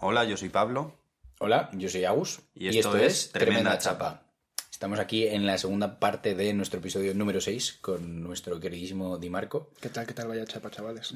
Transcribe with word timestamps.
Hola, 0.00 0.24
yo 0.24 0.36
soy 0.36 0.48
Pablo. 0.48 0.94
Hola, 1.40 1.70
yo 1.72 1.88
soy 1.88 2.04
Agus. 2.04 2.40
Y 2.54 2.68
esto 2.78 2.96
es 2.96 3.32
Tremenda 3.32 3.76
Chapa. 3.78 4.22
Estamos 4.70 5.00
aquí 5.00 5.26
en 5.26 5.44
la 5.44 5.58
segunda 5.58 5.98
parte 5.98 6.36
de 6.36 6.54
nuestro 6.54 6.78
episodio 6.78 7.12
número 7.14 7.40
6 7.40 7.78
con 7.80 8.22
nuestro 8.22 8.60
queridísimo 8.60 9.18
Di 9.18 9.28
Marco. 9.28 9.72
¿Qué 9.80 9.88
tal, 9.88 10.06
qué 10.06 10.14
tal 10.14 10.28
vaya 10.28 10.44
chapa, 10.44 10.70
chavales? 10.70 11.14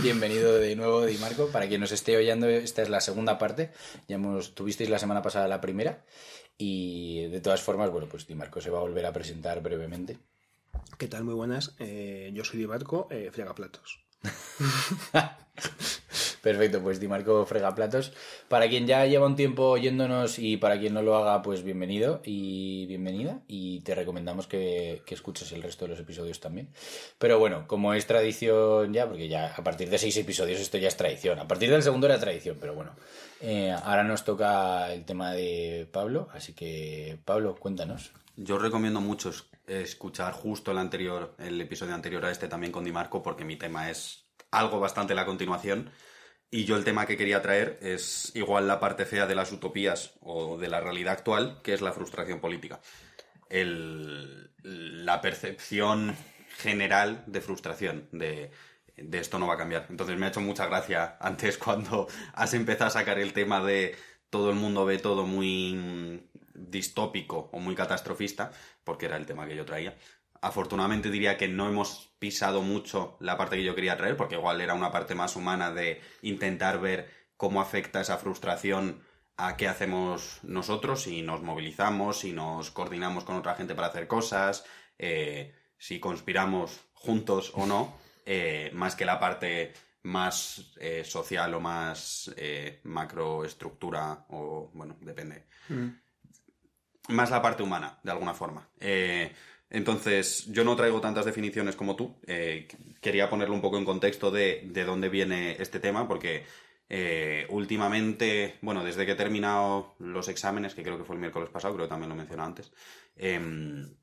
Bienvenido 0.00 0.54
de 0.54 0.76
nuevo, 0.76 1.04
Di 1.06 1.18
Marco. 1.18 1.48
Para 1.48 1.66
quien 1.66 1.80
nos 1.80 1.90
esté 1.90 2.16
oyendo, 2.16 2.48
esta 2.48 2.82
es 2.82 2.88
la 2.88 3.00
segunda 3.00 3.36
parte. 3.36 3.72
Ya 4.06 4.14
hemos, 4.14 4.54
tuvisteis 4.54 4.90
la 4.90 5.00
semana 5.00 5.22
pasada 5.22 5.48
la 5.48 5.60
primera. 5.60 6.04
Y 6.56 7.26
de 7.30 7.40
todas 7.40 7.62
formas, 7.62 7.90
bueno, 7.90 8.06
pues 8.08 8.28
Di 8.28 8.36
Marco 8.36 8.60
se 8.60 8.70
va 8.70 8.78
a 8.78 8.82
volver 8.82 9.06
a 9.06 9.12
presentar 9.12 9.60
brevemente. 9.60 10.20
¿Qué 10.98 11.08
tal? 11.08 11.24
Muy 11.24 11.34
buenas. 11.34 11.74
Eh, 11.80 12.30
yo 12.32 12.44
soy 12.44 12.60
Di 12.60 12.68
Marco, 12.68 13.08
eh, 13.10 13.32
platos. 13.56 14.06
Perfecto, 16.40 16.80
pues 16.80 17.00
Di 17.00 17.08
Marco 17.08 17.44
Fregaplatos. 17.44 18.12
Para 18.48 18.68
quien 18.68 18.86
ya 18.86 19.04
lleva 19.06 19.26
un 19.26 19.36
tiempo 19.36 19.64
oyéndonos 19.64 20.38
y 20.38 20.56
para 20.56 20.78
quien 20.78 20.94
no 20.94 21.02
lo 21.02 21.16
haga, 21.16 21.42
pues 21.42 21.62
bienvenido 21.62 22.22
y 22.24 22.86
bienvenida. 22.86 23.40
Y 23.46 23.80
te 23.80 23.94
recomendamos 23.94 24.46
que, 24.46 25.02
escuches 25.06 25.52
el 25.52 25.62
resto 25.62 25.84
de 25.84 25.90
los 25.90 26.00
episodios 26.00 26.40
también. 26.40 26.68
Pero 27.18 27.38
bueno, 27.38 27.66
como 27.66 27.92
es 27.92 28.06
tradición 28.06 28.92
ya, 28.92 29.06
porque 29.06 29.28
ya 29.28 29.54
a 29.54 29.62
partir 29.62 29.90
de 29.90 29.98
seis 29.98 30.16
episodios 30.16 30.60
esto 30.60 30.78
ya 30.78 30.88
es 30.88 30.96
tradición. 30.96 31.38
A 31.38 31.48
partir 31.48 31.70
del 31.70 31.82
segundo 31.82 32.06
era 32.06 32.18
tradición, 32.18 32.56
pero 32.60 32.74
bueno. 32.74 32.92
Eh, 33.40 33.74
ahora 33.84 34.04
nos 34.04 34.24
toca 34.24 34.92
el 34.92 35.04
tema 35.04 35.32
de 35.32 35.88
Pablo, 35.90 36.28
así 36.32 36.54
que 36.54 37.18
Pablo, 37.24 37.56
cuéntanos. 37.56 38.12
Yo 38.36 38.58
recomiendo 38.58 39.00
mucho 39.00 39.30
escuchar 39.66 40.32
justo 40.32 40.70
el 40.70 40.78
anterior, 40.78 41.34
el 41.38 41.60
episodio 41.60 41.94
anterior 41.94 42.24
a 42.24 42.30
este 42.30 42.48
también 42.48 42.72
con 42.72 42.84
Di 42.84 42.92
Marco, 42.92 43.22
porque 43.22 43.44
mi 43.44 43.56
tema 43.56 43.90
es 43.90 44.24
algo 44.50 44.80
bastante 44.80 45.14
la 45.14 45.26
continuación. 45.26 45.90
Y 46.50 46.64
yo 46.64 46.76
el 46.76 46.84
tema 46.84 47.06
que 47.06 47.16
quería 47.16 47.42
traer 47.42 47.78
es 47.80 48.32
igual 48.34 48.66
la 48.66 48.80
parte 48.80 49.06
fea 49.06 49.26
de 49.26 49.36
las 49.36 49.52
utopías 49.52 50.14
o 50.20 50.58
de 50.58 50.68
la 50.68 50.80
realidad 50.80 51.12
actual, 51.12 51.60
que 51.62 51.72
es 51.72 51.80
la 51.80 51.92
frustración 51.92 52.40
política. 52.40 52.80
la 53.48 55.20
percepción 55.20 56.16
general 56.58 57.24
de 57.26 57.40
frustración, 57.40 58.08
de, 58.12 58.50
de 58.96 59.18
esto 59.18 59.38
no 59.38 59.46
va 59.46 59.54
a 59.54 59.58
cambiar. 59.58 59.86
Entonces 59.90 60.18
me 60.18 60.26
ha 60.26 60.28
hecho 60.28 60.40
mucha 60.40 60.66
gracia 60.66 61.16
antes 61.20 61.56
cuando 61.64 62.08
has 62.34 62.52
empezado 62.54 62.88
a 62.88 62.90
sacar 62.90 63.18
el 63.18 63.32
tema 63.32 63.62
de 63.64 63.94
todo 64.28 64.50
el 64.50 64.56
mundo 64.56 64.84
ve 64.84 64.98
todo 64.98 65.26
muy 65.26 66.22
distópico 66.54 67.48
o 67.52 67.58
muy 67.58 67.74
catastrofista, 67.74 68.52
porque 68.84 69.06
era 69.06 69.16
el 69.16 69.26
tema 69.26 69.46
que 69.46 69.56
yo 69.56 69.64
traía. 69.64 69.96
Afortunadamente 70.42 71.10
diría 71.10 71.36
que 71.36 71.48
no 71.48 71.68
hemos 71.68 72.10
pisado 72.18 72.62
mucho 72.62 73.16
la 73.20 73.36
parte 73.36 73.56
que 73.56 73.64
yo 73.64 73.74
quería 73.74 73.96
traer, 73.96 74.16
porque 74.16 74.36
igual 74.36 74.60
era 74.60 74.74
una 74.74 74.90
parte 74.90 75.14
más 75.14 75.36
humana 75.36 75.70
de 75.70 76.00
intentar 76.22 76.80
ver 76.80 77.10
cómo 77.36 77.60
afecta 77.60 78.00
esa 78.00 78.18
frustración 78.18 79.02
a 79.36 79.56
qué 79.56 79.68
hacemos 79.68 80.38
nosotros, 80.42 81.02
si 81.02 81.22
nos 81.22 81.42
movilizamos, 81.42 82.20
si 82.20 82.32
nos 82.32 82.70
coordinamos 82.70 83.24
con 83.24 83.36
otra 83.36 83.54
gente 83.54 83.74
para 83.74 83.88
hacer 83.88 84.06
cosas, 84.06 84.64
eh, 84.98 85.54
si 85.78 85.98
conspiramos 85.98 86.80
juntos 86.92 87.52
o 87.54 87.66
no, 87.66 87.96
eh, 88.26 88.70
más 88.74 88.94
que 88.94 89.06
la 89.06 89.18
parte 89.18 89.72
más 90.02 90.74
eh, 90.78 91.04
social 91.04 91.54
o 91.54 91.60
más 91.60 92.34
macroestructura 92.84 94.26
o, 94.28 94.70
bueno, 94.74 94.96
depende. 95.00 95.46
Mm. 95.68 95.88
Más 97.08 97.30
la 97.30 97.40
parte 97.40 97.62
humana, 97.62 97.98
de 98.02 98.10
alguna 98.10 98.34
forma. 98.34 98.68
Entonces, 99.70 100.46
yo 100.46 100.64
no 100.64 100.76
traigo 100.76 101.00
tantas 101.00 101.24
definiciones 101.24 101.76
como 101.76 101.96
tú. 101.96 102.16
Eh, 102.26 102.68
quería 103.00 103.30
ponerlo 103.30 103.54
un 103.54 103.62
poco 103.62 103.78
en 103.78 103.84
contexto 103.84 104.30
de, 104.30 104.62
de 104.64 104.84
dónde 104.84 105.08
viene 105.08 105.56
este 105.60 105.78
tema, 105.80 106.08
porque 106.08 106.44
eh, 106.92 107.46
últimamente, 107.50 108.58
bueno, 108.62 108.82
desde 108.84 109.06
que 109.06 109.12
he 109.12 109.14
terminado 109.14 109.94
los 110.00 110.26
exámenes, 110.28 110.74
que 110.74 110.82
creo 110.82 110.98
que 110.98 111.04
fue 111.04 111.14
el 111.14 111.20
miércoles 111.20 111.48
pasado, 111.48 111.74
creo 111.74 111.86
que 111.86 111.90
también 111.90 112.10
lo 112.10 112.16
mencioné 112.16 112.42
antes, 112.42 112.72
em, 113.16 113.94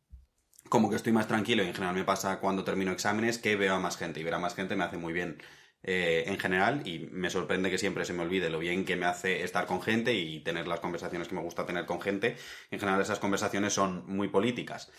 como 0.69 0.89
que 0.89 0.95
estoy 0.95 1.13
más 1.13 1.27
tranquilo 1.27 1.63
y 1.63 1.67
en 1.67 1.73
general 1.73 1.95
me 1.95 2.03
pasa 2.05 2.39
cuando 2.39 2.63
termino 2.63 2.91
exámenes 2.91 3.39
que 3.39 3.55
veo 3.57 3.75
a 3.75 3.79
más 3.79 3.97
gente 3.97 4.19
y 4.21 4.23
ver 4.23 4.33
a 4.35 4.39
más 4.39 4.55
gente 4.55 4.75
me 4.75 4.83
hace 4.85 4.97
muy 4.97 5.13
bien. 5.13 5.37
Eh, 5.83 6.25
en 6.27 6.39
general 6.39 6.81
y 6.87 6.99
me 7.11 7.29
sorprende 7.29 7.69
que 7.69 7.77
siempre 7.77 8.03
se 8.03 8.11
me 8.11 8.23
olvide 8.23 8.49
lo 8.49 8.59
bien 8.59 8.83
que 8.83 8.95
me 8.95 9.05
hace 9.05 9.43
estar 9.43 9.67
con 9.67 9.81
gente 9.81 10.13
y 10.15 10.41
tener 10.41 10.67
las 10.67 10.79
conversaciones 10.79 11.27
que 11.27 11.35
me 11.35 11.41
gusta 11.41 11.65
tener 11.65 11.85
con 11.85 12.01
gente. 12.01 12.35
En 12.71 12.79
general 12.79 13.01
esas 13.01 13.19
conversaciones 13.19 13.73
son 13.73 14.03
muy 14.07 14.27
políticas. 14.29 14.91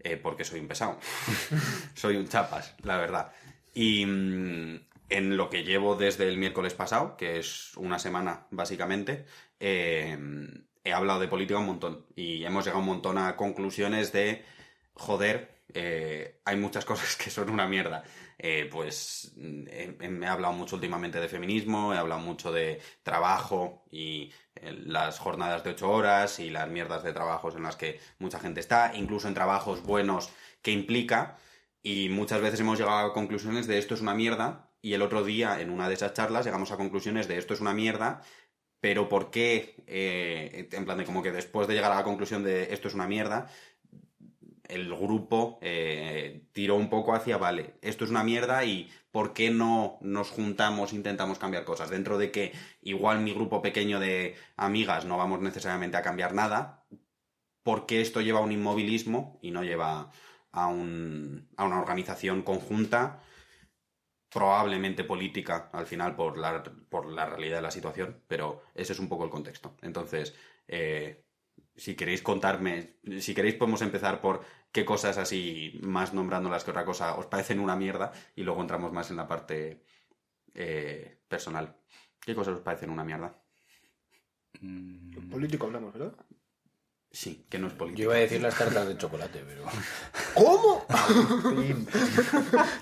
Eh, 0.00 0.16
porque 0.16 0.44
soy 0.44 0.60
un 0.60 0.68
pesado. 0.68 0.98
soy 1.94 2.16
un 2.16 2.28
chapas, 2.28 2.74
la 2.82 2.96
verdad. 2.96 3.32
Y 3.74 4.04
mm, 4.06 4.80
en 5.08 5.36
lo 5.36 5.50
que 5.50 5.64
llevo 5.64 5.96
desde 5.96 6.28
el 6.28 6.38
miércoles 6.38 6.74
pasado, 6.74 7.16
que 7.16 7.38
es 7.38 7.76
una 7.76 7.98
semana 7.98 8.46
básicamente, 8.50 9.26
eh, 9.58 10.16
he 10.84 10.92
hablado 10.92 11.20
de 11.20 11.28
política 11.28 11.58
un 11.58 11.66
montón 11.66 12.06
y 12.14 12.44
hemos 12.44 12.64
llegado 12.64 12.80
un 12.80 12.86
montón 12.86 13.18
a 13.18 13.36
conclusiones 13.36 14.12
de, 14.12 14.44
joder, 14.94 15.56
eh, 15.74 16.40
hay 16.44 16.56
muchas 16.56 16.84
cosas 16.86 17.16
que 17.16 17.30
son 17.30 17.50
una 17.50 17.66
mierda. 17.66 18.04
pues 18.70 19.32
mm, 19.36 19.64
me 20.10 20.26
he 20.26 20.28
hablado 20.28 20.52
mucho 20.54 20.76
últimamente 20.76 21.20
de 21.20 21.28
feminismo, 21.28 21.94
he 21.94 21.98
hablado 21.98 22.20
mucho 22.20 22.52
de 22.52 22.80
trabajo 23.02 23.84
y 23.90 24.30
las 24.62 25.18
jornadas 25.18 25.64
de 25.64 25.70
ocho 25.70 25.90
horas 25.90 26.38
y 26.38 26.50
las 26.50 26.68
mierdas 26.68 27.02
de 27.02 27.12
trabajos 27.12 27.54
en 27.54 27.62
las 27.62 27.76
que 27.76 28.00
mucha 28.18 28.38
gente 28.38 28.60
está, 28.60 28.92
incluso 28.94 29.28
en 29.28 29.34
trabajos 29.34 29.82
buenos 29.82 30.30
que 30.62 30.70
implica, 30.70 31.36
y 31.82 32.08
muchas 32.08 32.40
veces 32.40 32.60
hemos 32.60 32.78
llegado 32.78 33.06
a 33.06 33.12
conclusiones 33.14 33.66
de 33.66 33.78
esto 33.78 33.94
es 33.94 34.00
una 34.00 34.14
mierda, 34.14 34.70
y 34.82 34.94
el 34.94 35.02
otro 35.02 35.24
día 35.24 35.60
en 35.60 35.70
una 35.70 35.88
de 35.88 35.94
esas 35.94 36.14
charlas 36.14 36.44
llegamos 36.44 36.70
a 36.72 36.76
conclusiones 36.76 37.28
de 37.28 37.38
esto 37.38 37.54
es 37.54 37.60
una 37.60 37.74
mierda, 37.74 38.22
pero 38.80 39.08
¿por 39.08 39.30
qué? 39.30 39.82
Eh, 39.86 40.68
en 40.72 40.84
plan 40.84 40.98
de 40.98 41.04
como 41.04 41.22
que 41.22 41.32
después 41.32 41.66
de 41.66 41.74
llegar 41.74 41.92
a 41.92 41.96
la 41.96 42.04
conclusión 42.04 42.44
de 42.44 42.72
esto 42.72 42.88
es 42.88 42.94
una 42.94 43.08
mierda, 43.08 43.48
el 44.68 44.94
grupo 44.94 45.58
eh, 45.62 46.46
tiró 46.52 46.76
un 46.76 46.90
poco 46.90 47.14
hacia, 47.14 47.36
vale, 47.36 47.74
esto 47.82 48.04
es 48.04 48.10
una 48.10 48.24
mierda 48.24 48.64
y 48.64 48.90
¿por 49.10 49.32
qué 49.32 49.50
no 49.50 49.98
nos 50.00 50.30
juntamos, 50.30 50.92
intentamos 50.92 51.38
cambiar 51.38 51.64
cosas? 51.64 51.90
Dentro 51.90 52.18
de 52.18 52.30
que 52.30 52.52
igual 52.82 53.20
mi 53.20 53.32
grupo 53.32 53.62
pequeño 53.62 54.00
de 54.00 54.36
amigas 54.56 55.04
no 55.04 55.16
vamos 55.16 55.40
necesariamente 55.40 55.96
a 55.96 56.02
cambiar 56.02 56.34
nada, 56.34 56.86
¿por 57.62 57.86
qué 57.86 58.00
esto 58.00 58.20
lleva 58.20 58.40
a 58.40 58.42
un 58.42 58.52
inmovilismo 58.52 59.38
y 59.42 59.50
no 59.50 59.64
lleva 59.64 60.10
a, 60.52 60.66
un, 60.68 61.48
a 61.56 61.64
una 61.64 61.80
organización 61.80 62.42
conjunta? 62.42 63.22
probablemente 64.28 65.04
política 65.04 65.70
al 65.72 65.86
final 65.86 66.14
por 66.14 66.36
la, 66.36 66.62
por 66.90 67.06
la 67.06 67.24
realidad 67.24 67.56
de 67.56 67.62
la 67.62 67.70
situación, 67.70 68.22
pero 68.28 68.62
ese 68.74 68.92
es 68.92 68.98
un 68.98 69.08
poco 69.08 69.24
el 69.24 69.30
contexto. 69.30 69.76
Entonces, 69.80 70.34
eh, 70.68 71.24
si 71.76 71.94
queréis 71.94 72.22
contarme, 72.22 72.96
si 73.20 73.34
queréis 73.34 73.54
podemos 73.54 73.82
empezar 73.82 74.20
por 74.20 74.44
qué 74.72 74.84
cosas 74.84 75.18
así, 75.18 75.78
más 75.82 76.14
nombrándolas 76.14 76.64
que 76.64 76.70
otra 76.70 76.84
cosa, 76.84 77.16
os 77.16 77.26
parecen 77.26 77.60
una 77.60 77.76
mierda 77.76 78.12
y 78.34 78.42
luego 78.42 78.60
entramos 78.60 78.92
más 78.92 79.10
en 79.10 79.16
la 79.16 79.28
parte 79.28 79.84
eh, 80.54 81.20
personal. 81.28 81.76
¿Qué 82.20 82.34
cosas 82.34 82.54
os 82.54 82.60
parecen 82.60 82.90
una 82.90 83.04
mierda? 83.04 83.40
Mm. 84.60 85.30
Político 85.30 85.66
hablamos, 85.66 85.92
¿verdad? 85.92 86.14
Sí, 87.16 87.46
que 87.48 87.58
no 87.58 87.68
es 87.68 87.72
político. 87.72 87.98
Yo 87.98 88.04
iba 88.10 88.16
a 88.16 88.18
decir 88.18 88.42
las 88.42 88.58
tartas 88.58 88.86
de 88.86 88.98
chocolate, 88.98 89.42
pero. 89.48 89.62
¿Cómo? 90.34 90.84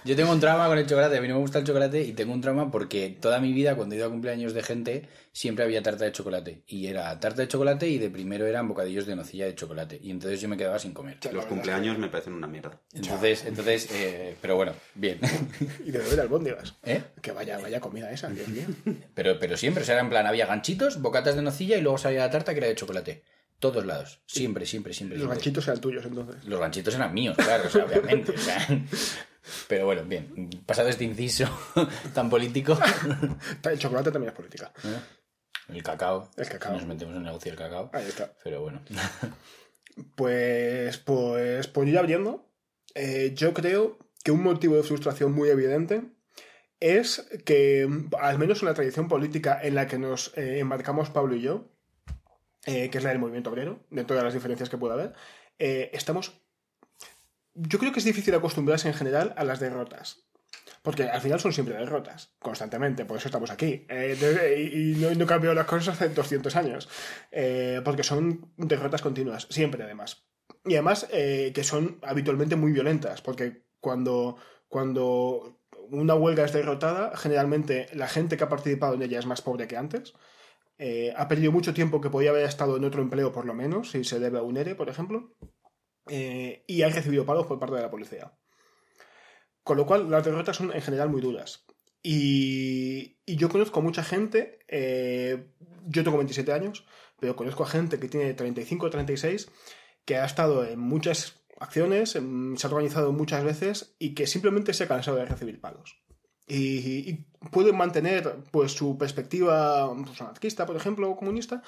Yo 0.04 0.16
tengo 0.16 0.32
un 0.32 0.40
trauma 0.40 0.66
con 0.66 0.76
el 0.76 0.88
chocolate. 0.88 1.18
A 1.18 1.20
mí 1.20 1.28
no 1.28 1.34
me 1.34 1.40
gusta 1.40 1.60
el 1.60 1.64
chocolate 1.64 2.02
y 2.02 2.14
tengo 2.14 2.32
un 2.32 2.40
trauma 2.40 2.68
porque 2.68 3.16
toda 3.20 3.38
mi 3.38 3.52
vida, 3.52 3.76
cuando 3.76 3.94
he 3.94 3.98
ido 3.98 4.08
a 4.08 4.10
cumpleaños 4.10 4.52
de 4.52 4.64
gente, 4.64 5.08
siempre 5.30 5.64
había 5.64 5.84
tarta 5.84 6.04
de 6.04 6.10
chocolate. 6.10 6.64
Y 6.66 6.88
era 6.88 7.20
tarta 7.20 7.42
de 7.42 7.48
chocolate 7.48 7.86
y 7.88 7.98
de 7.98 8.10
primero 8.10 8.44
eran 8.44 8.66
bocadillos 8.66 9.06
de 9.06 9.14
nocilla 9.14 9.44
de 9.44 9.54
chocolate. 9.54 10.00
Y 10.02 10.10
entonces 10.10 10.40
yo 10.40 10.48
me 10.48 10.56
quedaba 10.56 10.80
sin 10.80 10.94
comer. 10.94 11.16
Los 11.32 11.46
cumpleaños 11.46 11.96
me 11.96 12.08
parecen 12.08 12.32
una 12.32 12.48
mierda. 12.48 12.80
Entonces, 12.92 13.44
entonces 13.44 13.88
eh, 13.92 14.34
pero 14.42 14.56
bueno, 14.56 14.72
bien. 14.96 15.20
y 15.86 15.92
de 15.92 15.98
beber 15.98 16.18
albóndigas. 16.22 16.74
¿Eh? 16.82 17.04
Que 17.22 17.30
vaya, 17.30 17.60
vaya 17.60 17.78
comida 17.78 18.10
esa, 18.10 18.30
Dios 18.30 18.48
mío. 18.48 18.66
Pero, 19.14 19.38
pero 19.38 19.56
siempre, 19.56 19.84
o 19.84 19.86
sea, 19.86 20.00
en 20.00 20.08
plan, 20.08 20.26
había 20.26 20.46
ganchitos, 20.46 21.00
bocatas 21.00 21.36
de 21.36 21.42
nocilla 21.42 21.76
y 21.76 21.82
luego 21.82 21.98
salía 21.98 22.18
la 22.18 22.30
tarta 22.32 22.52
que 22.52 22.58
era 22.58 22.66
de 22.66 22.74
chocolate. 22.74 23.22
Todos 23.64 23.86
lados. 23.86 24.20
Siempre, 24.26 24.66
siempre, 24.66 24.92
siempre. 24.92 25.16
Los 25.16 25.26
ganchitos 25.26 25.66
eran 25.66 25.80
tuyos 25.80 26.04
entonces. 26.04 26.44
Los 26.44 26.60
ganchitos 26.60 26.94
eran 26.96 27.14
míos, 27.14 27.34
claro, 27.34 27.64
obviamente. 27.86 28.34
Pero 29.68 29.86
bueno, 29.86 30.04
bien. 30.04 30.50
Pasado 30.66 30.90
este 30.90 31.04
inciso 31.04 31.48
tan 32.14 32.28
político. 32.28 32.78
El 33.64 33.78
chocolate 33.78 34.12
también 34.12 34.32
es 34.32 34.36
política. 34.36 34.70
¿Eh? 34.84 35.72
El 35.76 35.82
cacao. 35.82 36.28
El 36.36 36.46
cacao. 36.46 36.74
Nos 36.74 36.84
metemos 36.84 37.12
en 37.12 37.20
el 37.20 37.24
negocio 37.24 37.52
del 37.52 37.58
cacao. 37.58 37.88
Ahí 37.94 38.06
está. 38.06 38.34
Pero 38.44 38.60
bueno. 38.60 38.82
Pues, 40.14 40.98
pues, 40.98 41.66
pues 41.66 41.90
ya 41.90 42.00
abriendo. 42.00 42.46
Eh, 42.94 43.32
yo 43.34 43.54
creo 43.54 43.96
que 44.22 44.30
un 44.30 44.42
motivo 44.42 44.76
de 44.76 44.82
frustración 44.82 45.32
muy 45.32 45.48
evidente 45.48 46.02
es 46.80 47.26
que, 47.46 47.88
al 48.20 48.38
menos 48.38 48.60
en 48.60 48.68
la 48.68 48.74
tradición 48.74 49.08
política 49.08 49.58
en 49.62 49.74
la 49.74 49.86
que 49.86 49.96
nos 49.96 50.36
eh, 50.36 50.58
embarcamos 50.58 51.08
Pablo 51.08 51.34
y 51.34 51.40
yo, 51.40 51.73
eh, 52.66 52.90
que 52.90 52.98
es 52.98 53.04
la 53.04 53.10
del 53.10 53.18
movimiento 53.18 53.50
obrero, 53.50 53.80
de 53.90 54.04
todas 54.04 54.24
las 54.24 54.34
diferencias 54.34 54.68
que 54.68 54.78
pueda 54.78 54.94
haber, 54.94 55.12
eh, 55.58 55.90
estamos... 55.92 56.40
Yo 57.54 57.78
creo 57.78 57.92
que 57.92 58.00
es 58.00 58.04
difícil 58.04 58.34
acostumbrarse 58.34 58.88
en 58.88 58.94
general 58.94 59.32
a 59.36 59.44
las 59.44 59.60
derrotas. 59.60 60.24
Porque 60.82 61.04
al 61.04 61.20
final 61.20 61.40
son 61.40 61.52
siempre 61.52 61.76
derrotas, 61.76 62.34
constantemente, 62.40 63.06
por 63.06 63.16
eso 63.16 63.28
estamos 63.28 63.50
aquí. 63.50 63.86
Eh, 63.88 64.70
y 64.72 65.00
no, 65.00 65.14
no 65.14 65.26
cambiado 65.26 65.54
las 65.54 65.66
cosas 65.66 65.94
hace 65.94 66.10
200 66.10 66.54
años, 66.56 66.88
porque 67.84 68.02
son 68.02 68.52
derrotas 68.58 69.00
continuas, 69.00 69.46
siempre 69.48 69.82
además. 69.82 70.26
Y 70.64 70.74
además 70.74 71.06
que 71.10 71.64
son 71.64 71.98
habitualmente 72.02 72.56
muy 72.56 72.72
violentas, 72.72 73.22
porque 73.22 73.62
cuando, 73.80 74.36
cuando 74.68 75.58
una 75.90 76.14
huelga 76.14 76.44
es 76.44 76.52
derrotada, 76.52 77.16
generalmente 77.16 77.86
la 77.92 78.08
gente 78.08 78.36
que 78.36 78.44
ha 78.44 78.48
participado 78.48 78.94
en 78.94 79.02
ella 79.02 79.18
es 79.18 79.26
más 79.26 79.42
pobre 79.42 79.66
que 79.66 79.76
antes. 79.76 80.14
Eh, 80.78 81.12
ha 81.16 81.28
perdido 81.28 81.52
mucho 81.52 81.72
tiempo 81.72 82.00
que 82.00 82.10
podía 82.10 82.30
haber 82.30 82.44
estado 82.44 82.76
en 82.76 82.84
otro 82.84 83.00
empleo 83.02 83.32
por 83.32 83.46
lo 83.46 83.54
menos, 83.54 83.90
si 83.90 84.04
se 84.04 84.18
debe 84.18 84.38
a 84.38 84.42
un 84.42 84.56
ERE, 84.56 84.74
por 84.74 84.88
ejemplo. 84.88 85.36
Eh, 86.08 86.64
y 86.66 86.82
ha 86.82 86.88
recibido 86.88 87.24
pagos 87.24 87.46
por 87.46 87.58
parte 87.58 87.76
de 87.76 87.82
la 87.82 87.90
policía. 87.90 88.32
Con 89.62 89.76
lo 89.78 89.86
cual, 89.86 90.10
las 90.10 90.24
derrotas 90.24 90.56
son 90.56 90.72
en 90.72 90.82
general 90.82 91.08
muy 91.08 91.20
duras. 91.20 91.64
Y, 92.02 93.16
yo 93.26 93.48
conozco 93.48 93.80
mucha 93.80 94.04
gente, 94.04 94.58
eh, 94.68 95.46
yo 95.86 96.04
tengo 96.04 96.18
27 96.18 96.52
años, 96.52 96.84
pero 97.18 97.34
conozco 97.34 97.62
a 97.62 97.68
gente 97.68 97.98
que 97.98 98.08
tiene 98.08 98.34
35 98.34 98.86
o 98.86 98.90
36, 98.90 99.50
que 100.04 100.16
ha 100.18 100.26
estado 100.26 100.66
en 100.66 100.78
muchas 100.78 101.40
acciones, 101.58 102.14
en- 102.16 102.58
se 102.58 102.66
ha 102.66 102.70
organizado 102.70 103.12
muchas 103.12 103.42
veces 103.42 103.96
y 103.98 104.14
que 104.14 104.26
simplemente 104.26 104.74
se 104.74 104.84
ha 104.84 104.88
cansado 104.88 105.16
de 105.16 105.24
recibir 105.24 105.60
palos. 105.62 106.03
Y, 106.46 107.10
y 107.10 107.26
pueden 107.50 107.76
mantener 107.76 108.36
pues 108.50 108.72
su 108.72 108.98
perspectiva 108.98 109.92
pues, 110.04 110.20
anarquista, 110.20 110.66
por 110.66 110.76
ejemplo, 110.76 111.10
o 111.10 111.16
comunista, 111.16 111.62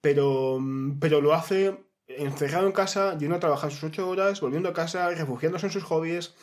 pero, 0.00 0.58
pero 1.00 1.20
lo 1.20 1.34
hace 1.34 1.84
encerrado 2.06 2.66
en 2.66 2.72
casa, 2.72 3.16
yendo 3.18 3.36
a 3.36 3.40
trabajar 3.40 3.70
sus 3.70 3.84
ocho 3.84 4.08
horas, 4.08 4.40
volviendo 4.40 4.68
a 4.68 4.72
casa, 4.72 5.10
refugiándose 5.10 5.66
en 5.66 5.72
sus 5.72 5.84
hobbies 5.84 6.34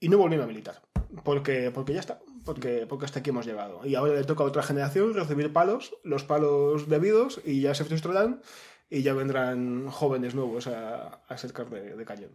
y 0.00 0.08
no 0.08 0.18
volviendo 0.18 0.44
a 0.44 0.48
militar. 0.48 0.82
Porque, 1.22 1.70
porque 1.72 1.94
ya 1.94 2.00
está, 2.00 2.20
porque, 2.44 2.86
porque 2.88 3.04
hasta 3.04 3.20
aquí 3.20 3.30
hemos 3.30 3.46
llegado. 3.46 3.86
Y 3.86 3.94
ahora 3.94 4.14
le 4.14 4.24
toca 4.24 4.42
a 4.42 4.46
otra 4.46 4.62
generación 4.62 5.14
recibir 5.14 5.52
palos, 5.52 5.96
los 6.02 6.24
palos 6.24 6.88
debidos, 6.88 7.40
y 7.44 7.60
ya 7.60 7.74
se 7.74 7.84
frustrarán 7.84 8.42
y 8.90 9.02
ya 9.02 9.14
vendrán 9.14 9.88
jóvenes 9.88 10.34
nuevos 10.34 10.66
a, 10.66 11.22
a 11.28 11.38
ser 11.38 11.52
de 11.52 12.04
cañón. 12.04 12.30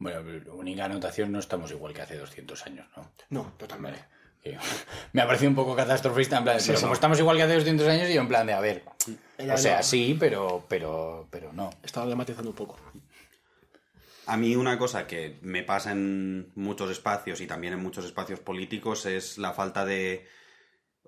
Bueno, 0.00 0.22
única 0.54 0.86
anotación, 0.86 1.30
no 1.30 1.38
estamos 1.38 1.70
igual 1.70 1.92
que 1.94 2.02
hace 2.02 2.16
200 2.18 2.66
años, 2.66 2.86
¿no? 2.96 3.12
No, 3.28 3.52
totalmente. 3.56 4.02
Me 5.12 5.20
ha 5.20 5.26
parecido 5.26 5.50
un 5.50 5.54
poco 5.56 5.76
catastrofista, 5.76 6.38
en 6.38 6.44
plan, 6.44 6.58
Sí, 6.60 6.68
pero 6.68 6.78
sí. 6.78 6.82
como 6.84 6.94
estamos 6.94 7.18
igual 7.18 7.36
que 7.36 7.42
hace 7.42 7.54
200 7.54 7.86
años, 7.86 8.08
y 8.08 8.14
yo 8.14 8.22
en 8.22 8.28
plan 8.28 8.46
de, 8.46 8.54
a 8.54 8.60
ver, 8.60 8.82
Ella 9.38 9.54
o 9.54 9.58
sea, 9.58 9.76
no. 9.78 9.82
sí, 9.82 10.16
pero, 10.18 10.64
pero, 10.68 11.28
pero 11.30 11.52
no. 11.52 11.70
Estaba 11.82 12.06
dramatizando 12.06 12.48
un 12.50 12.56
poco. 12.56 12.78
A 14.26 14.36
mí 14.38 14.56
una 14.56 14.78
cosa 14.78 15.06
que 15.06 15.38
me 15.42 15.62
pasa 15.64 15.92
en 15.92 16.50
muchos 16.54 16.90
espacios 16.90 17.40
y 17.42 17.46
también 17.46 17.74
en 17.74 17.80
muchos 17.82 18.04
espacios 18.06 18.40
políticos 18.40 19.04
es 19.04 19.36
la 19.38 19.52
falta 19.52 19.84
de 19.84 20.26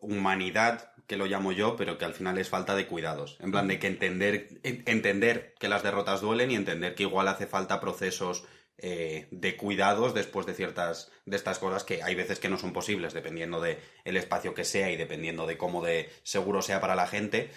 humanidad, 0.01 0.93
que 1.07 1.17
lo 1.17 1.27
llamo 1.27 1.53
yo, 1.53 1.77
pero 1.77 1.97
que 1.99 2.05
al 2.05 2.15
final 2.15 2.37
es 2.39 2.49
falta 2.49 2.75
de 2.75 2.87
cuidados. 2.87 3.37
En 3.41 3.53
plan 3.53 3.69
de 3.69 3.79
que 3.79 3.87
entender, 3.87 4.49
en- 4.65 4.83
entender 4.87 5.55
que 5.59 5.69
las 5.69 5.83
derrotas 5.83 6.21
duelen 6.21 6.51
y 6.51 6.57
entender 6.57 6.95
que 6.95 7.05
igual 7.05 7.29
hace 7.29 7.47
falta 7.47 7.81
procesos 7.81 8.45
eh, 8.79 9.29
de 9.31 9.57
cuidados 9.57 10.15
después 10.15 10.47
de 10.47 10.55
ciertas 10.55 11.11
de 11.27 11.37
estas 11.37 11.59
cosas 11.59 11.85
que 11.85 12.03
hay 12.03 12.15
veces 12.15 12.41
que 12.41 12.49
no 12.49 12.59
son 12.59 12.73
posibles 12.73 13.13
dependiendo 13.13 13.61
de 13.61 13.79
el 14.05 14.17
espacio 14.17 14.55
que 14.55 14.65
sea 14.65 14.91
y 14.91 14.97
dependiendo 14.97 15.47
de 15.47 15.57
cómo 15.57 15.85
de 15.85 16.11
seguro 16.23 16.63
sea 16.63 16.81
para 16.81 16.95
la 16.95 17.07
gente 17.07 17.51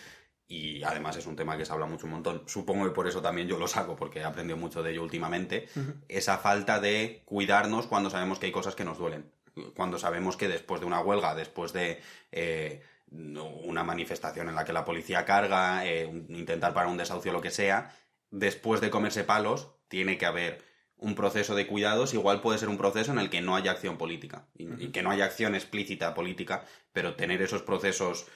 y 0.47 0.83
además 0.83 1.17
es 1.17 1.25
un 1.25 1.35
tema 1.35 1.57
que 1.57 1.65
se 1.65 1.73
habla 1.73 1.87
mucho 1.87 2.05
un 2.05 2.13
montón. 2.13 2.43
Supongo 2.47 2.85
que 2.85 2.91
por 2.91 3.07
eso 3.07 3.21
también 3.21 3.47
yo 3.47 3.57
lo 3.57 3.67
saco, 3.67 3.95
porque 3.95 4.19
he 4.19 4.23
aprendido 4.23 4.57
mucho 4.57 4.83
de 4.83 4.91
ello 4.91 5.01
últimamente. 5.01 5.67
Esa 6.07 6.37
falta 6.37 6.79
de 6.79 7.23
cuidarnos 7.25 7.87
cuando 7.87 8.09
sabemos 8.09 8.37
que 8.37 8.45
hay 8.45 8.51
cosas 8.51 8.75
que 8.75 8.85
nos 8.85 8.99
duelen. 8.99 9.31
Cuando 9.75 9.97
sabemos 9.97 10.37
que 10.37 10.47
después 10.47 10.81
de 10.81 10.87
una 10.87 10.99
huelga, 10.99 11.33
después 11.33 11.73
de 11.73 11.99
eh, 12.31 12.83
una 13.09 13.83
manifestación 13.83 14.49
en 14.49 14.55
la 14.55 14.65
que 14.65 14.73
la 14.73 14.85
policía 14.85 15.25
carga, 15.25 15.85
eh, 15.87 16.05
intentar 16.29 16.73
parar 16.73 16.91
un 16.91 16.97
desahucio, 16.97 17.31
lo 17.31 17.41
que 17.41 17.51
sea, 17.51 17.95
después 18.29 18.81
de 18.81 18.91
comerse 18.91 19.23
palos, 19.23 19.71
tiene 19.87 20.17
que 20.17 20.25
haber 20.27 20.63
un 20.97 21.15
proceso 21.15 21.55
de 21.55 21.67
cuidados. 21.67 22.13
Igual 22.13 22.41
puede 22.41 22.57
ser 22.57 22.69
un 22.69 22.77
proceso 22.77 23.11
en 23.11 23.19
el 23.19 23.29
que 23.29 23.41
no 23.41 23.55
haya 23.55 23.71
acción 23.71 23.97
política 23.97 24.47
y, 24.57 24.85
y 24.85 24.87
que 24.89 25.03
no 25.03 25.11
haya 25.11 25.25
acción 25.25 25.55
explícita 25.55 26.13
política, 26.13 26.65
pero 26.93 27.15
tener 27.15 27.41
esos 27.41 27.61
procesos 27.61 28.27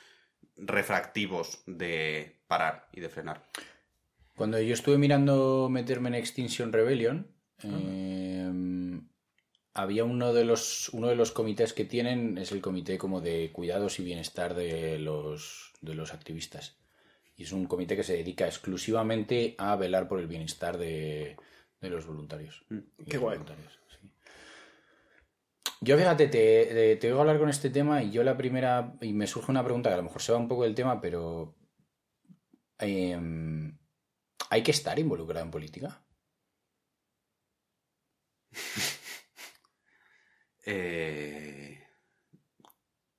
refractivos 0.57 1.63
de 1.65 2.39
parar 2.47 2.89
y 2.93 2.99
de 2.99 3.09
frenar. 3.09 3.45
Cuando 4.35 4.59
yo 4.61 4.73
estuve 4.73 4.97
mirando 4.97 5.67
meterme 5.69 6.09
en 6.09 6.15
Extinction 6.15 6.71
Rebellion, 6.71 7.27
eh, 7.63 8.49
había 9.73 10.03
uno 10.05 10.33
de 10.33 10.45
los 10.45 10.89
uno 10.89 11.07
de 11.07 11.15
los 11.15 11.31
comités 11.31 11.73
que 11.73 11.85
tienen 11.85 12.37
es 12.37 12.51
el 12.51 12.61
comité 12.61 12.97
como 12.97 13.21
de 13.21 13.51
cuidados 13.51 13.99
y 13.99 14.03
bienestar 14.03 14.55
de 14.55 14.97
los 14.97 15.73
de 15.81 15.93
los 15.93 16.13
activistas 16.13 16.77
y 17.35 17.43
es 17.43 17.51
un 17.51 17.65
comité 17.65 17.95
que 17.95 18.03
se 18.03 18.17
dedica 18.17 18.45
exclusivamente 18.45 19.55
a 19.57 19.75
velar 19.75 20.07
por 20.07 20.19
el 20.19 20.27
bienestar 20.27 20.77
de, 20.77 21.37
de 21.81 21.89
los 21.89 22.05
voluntarios. 22.05 22.65
Y 22.69 23.05
Qué 23.05 23.17
guay. 23.17 23.37
voluntarias, 23.37 23.79
sí. 23.87 24.11
Yo 25.81 25.97
fíjate, 25.97 26.27
te, 26.27 26.97
te 26.97 27.07
oigo 27.07 27.21
hablar 27.21 27.39
con 27.39 27.49
este 27.49 27.69
tema 27.69 28.03
y 28.03 28.11
yo 28.11 28.23
la 28.23 28.35
primera, 28.35 28.97
y 29.01 29.13
me 29.13 29.27
surge 29.27 29.51
una 29.51 29.63
pregunta 29.63 29.89
que 29.89 29.93
a 29.93 29.97
lo 29.97 30.03
mejor 30.03 30.21
se 30.21 30.31
va 30.33 30.37
un 30.37 30.49
poco 30.49 30.63
del 30.63 30.75
tema, 30.75 30.99
pero 30.99 31.55
em, 32.79 33.77
¿hay 34.49 34.63
que 34.63 34.71
estar 34.71 34.99
involucrado 34.99 35.45
en 35.45 35.51
política? 35.51 36.03
Eh, 40.71 41.83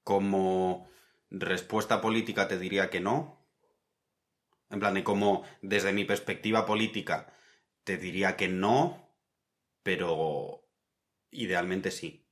como 0.05 0.89
respuesta 1.31 2.01
política 2.01 2.47
te 2.47 2.59
diría 2.59 2.91
que 2.91 3.01
no. 3.01 3.45
En 4.69 4.79
plan 4.79 4.95
de 4.95 5.03
como 5.03 5.43
desde 5.61 5.93
mi 5.93 6.05
perspectiva 6.05 6.65
política 6.65 7.33
te 7.85 7.97
diría 7.97 8.37
que 8.37 8.49
no, 8.49 9.09
pero 9.83 10.69
idealmente 11.31 11.91
sí. 11.91 12.27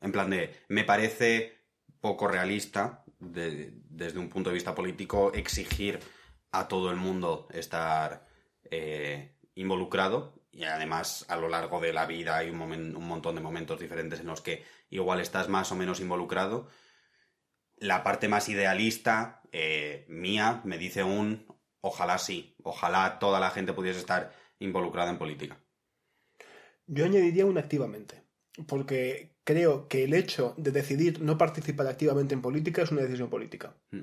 En 0.00 0.12
plan 0.12 0.30
de, 0.30 0.54
me 0.68 0.84
parece 0.84 1.58
poco 2.00 2.28
realista 2.28 3.04
de- 3.18 3.72
desde 3.88 4.18
un 4.18 4.28
punto 4.28 4.50
de 4.50 4.54
vista 4.54 4.74
político 4.74 5.32
exigir 5.32 5.98
a 6.52 6.68
todo 6.68 6.90
el 6.90 6.96
mundo 6.96 7.48
estar 7.52 8.26
eh, 8.70 9.36
involucrado 9.54 10.34
y 10.52 10.64
además 10.64 11.24
a 11.28 11.36
lo 11.36 11.48
largo 11.48 11.80
de 11.80 11.92
la 11.92 12.06
vida 12.06 12.36
hay 12.36 12.50
un, 12.50 12.60
un 12.60 13.08
montón 13.08 13.34
de 13.34 13.40
momentos 13.40 13.80
diferentes 13.80 14.20
en 14.20 14.26
los 14.26 14.40
que 14.40 14.64
igual 14.90 15.20
estás 15.20 15.48
más 15.48 15.72
o 15.72 15.76
menos 15.76 16.00
involucrado. 16.00 16.68
La 17.76 18.02
parte 18.04 18.28
más 18.28 18.48
idealista 18.48 19.42
eh, 19.52 20.04
mía 20.08 20.60
me 20.64 20.78
dice 20.78 21.02
un 21.04 21.46
ojalá 21.84 22.16
sí, 22.18 22.56
ojalá 22.62 23.18
toda 23.18 23.38
la 23.38 23.50
gente 23.50 23.74
pudiese 23.74 24.00
estar 24.00 24.32
involucrada 24.58 25.10
en 25.10 25.18
política. 25.18 25.60
Yo 26.86 27.04
añadiría 27.04 27.44
un 27.44 27.58
activamente, 27.58 28.22
porque 28.66 29.36
creo 29.44 29.86
que 29.86 30.04
el 30.04 30.14
hecho 30.14 30.54
de 30.56 30.70
decidir 30.70 31.20
no 31.20 31.36
participar 31.36 31.86
activamente 31.86 32.34
en 32.34 32.40
política 32.40 32.82
es 32.82 32.90
una 32.90 33.02
decisión 33.02 33.28
política. 33.28 33.76
Mm. 33.90 34.00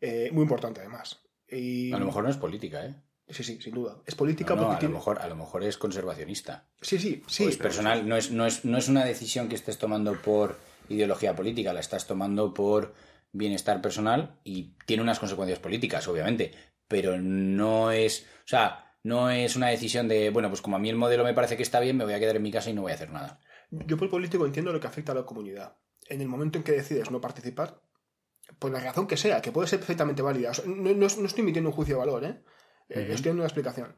Eh, 0.00 0.30
muy 0.32 0.42
importante, 0.42 0.80
además. 0.80 1.22
Y... 1.48 1.90
A 1.92 1.98
lo 1.98 2.06
mejor 2.06 2.24
no 2.24 2.30
es 2.30 2.36
política, 2.36 2.84
¿eh? 2.84 2.94
Sí, 3.28 3.42
sí, 3.42 3.60
sin 3.60 3.74
duda. 3.74 3.96
Es 4.06 4.14
política 4.14 4.54
No, 4.54 4.62
no, 4.62 4.68
porque 4.68 4.86
a, 4.86 4.88
lo 4.88 4.94
mejor, 4.94 5.18
a 5.18 5.26
lo 5.26 5.36
mejor 5.36 5.64
es 5.64 5.78
conservacionista. 5.78 6.68
Sí, 6.80 6.98
sí, 6.98 7.22
sí. 7.26 7.44
o 7.44 7.48
es 7.48 7.56
personal, 7.56 8.06
no 8.06 8.16
es, 8.16 8.30
no, 8.30 8.46
es, 8.46 8.64
no 8.64 8.78
es 8.78 8.88
una 8.88 9.04
decisión 9.04 9.48
que 9.48 9.56
estés 9.56 9.78
tomando 9.78 10.20
por 10.20 10.58
ideología 10.88 11.34
política, 11.34 11.72
la 11.72 11.80
estás 11.80 12.06
tomando 12.06 12.54
por 12.54 12.94
bienestar 13.32 13.80
personal 13.80 14.38
y 14.44 14.74
tiene 14.86 15.02
unas 15.02 15.18
consecuencias 15.18 15.58
políticas, 15.58 16.06
obviamente, 16.06 16.52
pero 16.88 17.20
no 17.20 17.90
es, 17.90 18.26
o 18.44 18.48
sea, 18.48 18.94
no 19.02 19.30
es 19.30 19.56
una 19.56 19.68
decisión 19.68 20.08
de, 20.08 20.30
bueno, 20.30 20.48
pues 20.48 20.60
como 20.62 20.76
a 20.76 20.78
mí 20.78 20.88
el 20.88 20.96
modelo 20.96 21.24
me 21.24 21.34
parece 21.34 21.56
que 21.56 21.62
está 21.62 21.80
bien, 21.80 21.96
me 21.96 22.04
voy 22.04 22.14
a 22.14 22.18
quedar 22.20 22.36
en 22.36 22.42
mi 22.42 22.50
casa 22.50 22.70
y 22.70 22.74
no 22.74 22.82
voy 22.82 22.92
a 22.92 22.96
hacer 22.96 23.10
nada. 23.10 23.40
Yo 23.70 23.96
por 23.96 24.10
político 24.10 24.46
entiendo 24.46 24.72
lo 24.72 24.80
que 24.80 24.86
afecta 24.86 25.12
a 25.12 25.14
la 25.16 25.24
comunidad. 25.26 25.76
En 26.08 26.20
el 26.20 26.28
momento 26.28 26.58
en 26.58 26.64
que 26.64 26.72
decides 26.72 27.10
no 27.10 27.20
participar, 27.20 27.80
por 28.58 28.70
la 28.70 28.80
razón 28.80 29.06
que 29.08 29.16
sea, 29.16 29.40
que 29.42 29.50
puede 29.52 29.68
ser 29.68 29.80
perfectamente 29.80 30.22
válida. 30.22 30.50
O 30.50 30.54
sea, 30.54 30.64
no, 30.66 30.74
no- 30.94 30.94
no 30.94 31.04
estoy 31.26 31.40
emitiendo 31.42 31.70
un 31.70 31.74
juicio 31.76 31.96
de 31.96 31.98
valor, 31.98 32.24
¿eh? 32.24 32.42
Ujú. 32.88 33.00
Estoy 33.12 33.30
dando 33.30 33.40
una 33.42 33.46
explicación. 33.48 33.96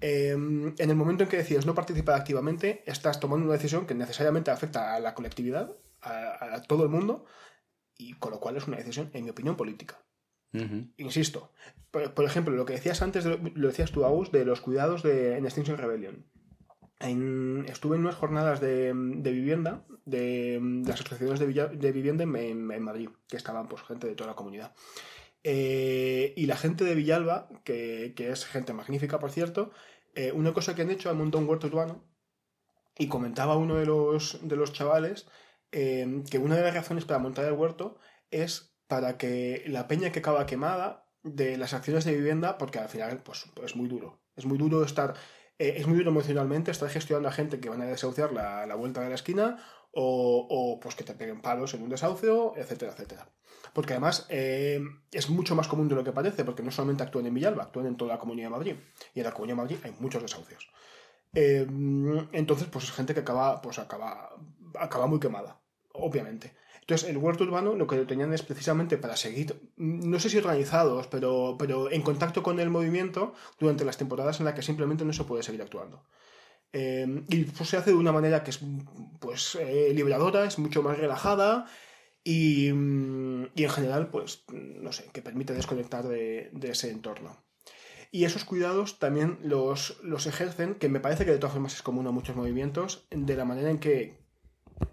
Eh, 0.00 0.30
en 0.30 0.74
el 0.90 0.94
momento 0.94 1.24
en 1.24 1.28
que 1.28 1.36
decides 1.38 1.66
no 1.66 1.74
participar 1.74 2.14
activamente, 2.14 2.84
estás 2.86 3.18
tomando 3.18 3.44
una 3.46 3.54
decisión 3.54 3.86
que 3.86 3.94
necesariamente 3.94 4.52
afecta 4.52 4.94
a 4.94 5.00
la 5.00 5.14
colectividad, 5.14 5.76
a, 6.02 6.54
a 6.54 6.62
todo 6.62 6.84
el 6.84 6.88
mundo, 6.88 7.24
y 7.96 8.14
con 8.14 8.30
lo 8.30 8.38
cual 8.38 8.56
es 8.56 8.68
una 8.68 8.76
decisión, 8.76 9.10
en 9.12 9.24
mi 9.24 9.30
opinión, 9.30 9.56
política. 9.56 9.98
Insisto, 10.96 11.52
por, 11.90 12.24
ejemplo, 12.24 12.54
lo 12.54 12.64
que 12.64 12.74
decías 12.74 13.02
antes, 13.02 13.24
de- 13.24 13.52
lo 13.54 13.68
decías 13.68 13.92
tú, 13.92 14.04
Agus, 14.04 14.32
de 14.32 14.44
los 14.44 14.60
cuidados 14.60 15.02
de, 15.02 15.36
en 15.36 15.44
Extinction 15.44 15.78
Rebellion. 15.78 16.26
Estuve 17.00 17.96
en 17.96 18.02
unas 18.02 18.16
jornadas 18.16 18.60
de, 18.60 18.92
vivienda, 18.92 19.84
de, 20.04 20.58
las 20.84 21.00
asociaciones 21.00 21.38
de, 21.38 21.92
vivienda 21.92 22.24
en, 22.24 22.82
Madrid, 22.82 23.10
que 23.28 23.36
estaban 23.36 23.68
pues 23.68 23.82
gente 23.82 24.06
de 24.08 24.14
toda 24.14 24.30
la 24.30 24.36
comunidad. 24.36 24.74
Eh, 25.44 26.34
y 26.36 26.46
la 26.46 26.56
gente 26.56 26.84
de 26.84 26.94
Villalba, 26.96 27.48
que, 27.64 28.12
que 28.16 28.30
es 28.32 28.44
gente 28.44 28.72
magnífica, 28.72 29.18
por 29.20 29.30
cierto, 29.30 29.70
eh, 30.14 30.32
una 30.32 30.52
cosa 30.52 30.74
que 30.74 30.82
han 30.82 30.90
hecho, 30.90 31.10
han 31.10 31.18
montado 31.18 31.42
un 31.42 31.48
huerto 31.48 31.68
urbano 31.68 32.04
Y 32.96 33.06
comentaba 33.08 33.56
uno 33.56 33.76
de 33.76 33.86
los, 33.86 34.40
de 34.42 34.56
los 34.56 34.72
chavales 34.72 35.28
eh, 35.70 36.22
que 36.30 36.38
una 36.38 36.56
de 36.56 36.62
las 36.62 36.74
razones 36.74 37.04
para 37.04 37.20
montar 37.20 37.44
el 37.44 37.52
huerto 37.52 37.98
es 38.30 38.74
para 38.88 39.18
que 39.18 39.62
la 39.66 39.86
peña 39.86 40.10
que 40.10 40.18
acaba 40.18 40.46
quemada 40.46 41.06
de 41.22 41.56
las 41.56 41.74
acciones 41.74 42.04
de 42.04 42.14
vivienda, 42.14 42.58
porque 42.58 42.78
al 42.78 42.88
final 42.88 43.18
pues, 43.22 43.46
es 43.64 43.76
muy 43.76 43.88
duro. 43.88 44.20
Es 44.34 44.46
muy 44.46 44.58
duro 44.58 44.82
estar, 44.82 45.14
eh, 45.58 45.74
es 45.76 45.86
muy 45.86 45.98
duro 45.98 46.10
emocionalmente 46.10 46.70
estar 46.70 46.88
gestionando 46.88 47.28
a 47.28 47.32
gente 47.32 47.60
que 47.60 47.68
van 47.68 47.82
a 47.82 47.86
desahuciar 47.86 48.32
la, 48.32 48.66
la 48.66 48.74
vuelta 48.74 49.00
de 49.02 49.10
la 49.10 49.14
esquina 49.14 49.58
o, 49.92 50.46
o, 50.48 50.80
pues 50.80 50.94
que 50.94 51.04
te 51.04 51.14
peguen 51.14 51.40
palos 51.40 51.74
en 51.74 51.82
un 51.82 51.90
desahucio, 51.90 52.54
etcétera, 52.56 52.92
etcétera. 52.92 53.28
Porque 53.72 53.92
además 53.92 54.26
eh, 54.30 54.80
es 55.12 55.28
mucho 55.28 55.54
más 55.54 55.68
común 55.68 55.88
de 55.88 55.94
lo 55.94 56.04
que 56.04 56.12
parece, 56.12 56.44
porque 56.44 56.62
no 56.62 56.70
solamente 56.70 57.02
actúan 57.02 57.26
en 57.26 57.34
Villalba, 57.34 57.64
actúan 57.64 57.86
en 57.86 57.96
toda 57.96 58.14
la 58.14 58.20
Comunidad 58.20 58.46
de 58.46 58.56
Madrid. 58.56 58.76
Y 59.14 59.20
en 59.20 59.26
la 59.26 59.32
Comunidad 59.32 59.56
de 59.56 59.62
Madrid 59.62 59.78
hay 59.84 59.94
muchos 59.98 60.22
desahucios. 60.22 60.70
Eh, 61.34 61.66
entonces, 62.32 62.68
pues 62.68 62.84
es 62.84 62.92
gente 62.92 63.12
que 63.12 63.20
acaba, 63.20 63.60
pues 63.60 63.78
acaba, 63.78 64.30
acaba 64.78 65.06
muy 65.06 65.20
quemada, 65.20 65.60
obviamente. 65.92 66.54
Entonces, 66.88 67.10
el 67.10 67.18
huerto 67.18 67.44
urbano 67.44 67.74
lo 67.74 67.86
que 67.86 67.96
lo 67.96 68.06
tenían 68.06 68.32
es 68.32 68.40
precisamente 68.40 68.96
para 68.96 69.14
seguir, 69.14 69.60
no 69.76 70.18
sé 70.18 70.30
si 70.30 70.38
organizados, 70.38 71.06
pero, 71.08 71.56
pero 71.58 71.90
en 71.90 72.00
contacto 72.00 72.42
con 72.42 72.58
el 72.60 72.70
movimiento 72.70 73.34
durante 73.60 73.84
las 73.84 73.98
temporadas 73.98 74.40
en 74.40 74.46
las 74.46 74.54
que 74.54 74.62
simplemente 74.62 75.04
no 75.04 75.12
se 75.12 75.24
puede 75.24 75.42
seguir 75.42 75.60
actuando. 75.60 76.06
Eh, 76.72 77.24
y 77.28 77.44
pues, 77.44 77.68
se 77.68 77.76
hace 77.76 77.90
de 77.90 77.96
una 77.96 78.10
manera 78.10 78.42
que 78.42 78.52
es 78.52 78.60
pues 79.20 79.58
eh, 79.60 79.92
liberadora, 79.94 80.46
es 80.46 80.58
mucho 80.58 80.82
más 80.82 80.96
relajada 80.96 81.66
y, 82.24 82.68
y, 82.68 82.72
en 82.72 83.70
general, 83.70 84.08
pues, 84.08 84.44
no 84.50 84.90
sé, 84.90 85.10
que 85.12 85.20
permite 85.20 85.52
desconectar 85.52 86.08
de, 86.08 86.48
de 86.54 86.70
ese 86.70 86.90
entorno. 86.90 87.36
Y 88.10 88.24
esos 88.24 88.44
cuidados 88.44 88.98
también 88.98 89.38
los, 89.42 90.02
los, 90.02 90.26
ejercen, 90.26 90.76
que 90.76 90.88
me 90.88 91.00
parece 91.00 91.26
que 91.26 91.32
de 91.32 91.38
todas 91.38 91.52
formas 91.52 91.74
es 91.74 91.82
común 91.82 92.06
a 92.06 92.12
muchos 92.12 92.34
movimientos, 92.34 93.06
de 93.10 93.36
la 93.36 93.44
manera 93.44 93.70
en 93.70 93.78
que 93.78 94.22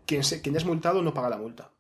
quien, 0.05 0.25
se, 0.25 0.41
quien 0.41 0.57
es 0.57 0.65
multado 0.65 1.01
no 1.01 1.13
paga 1.13 1.29
la 1.29 1.37
multa. 1.37 1.71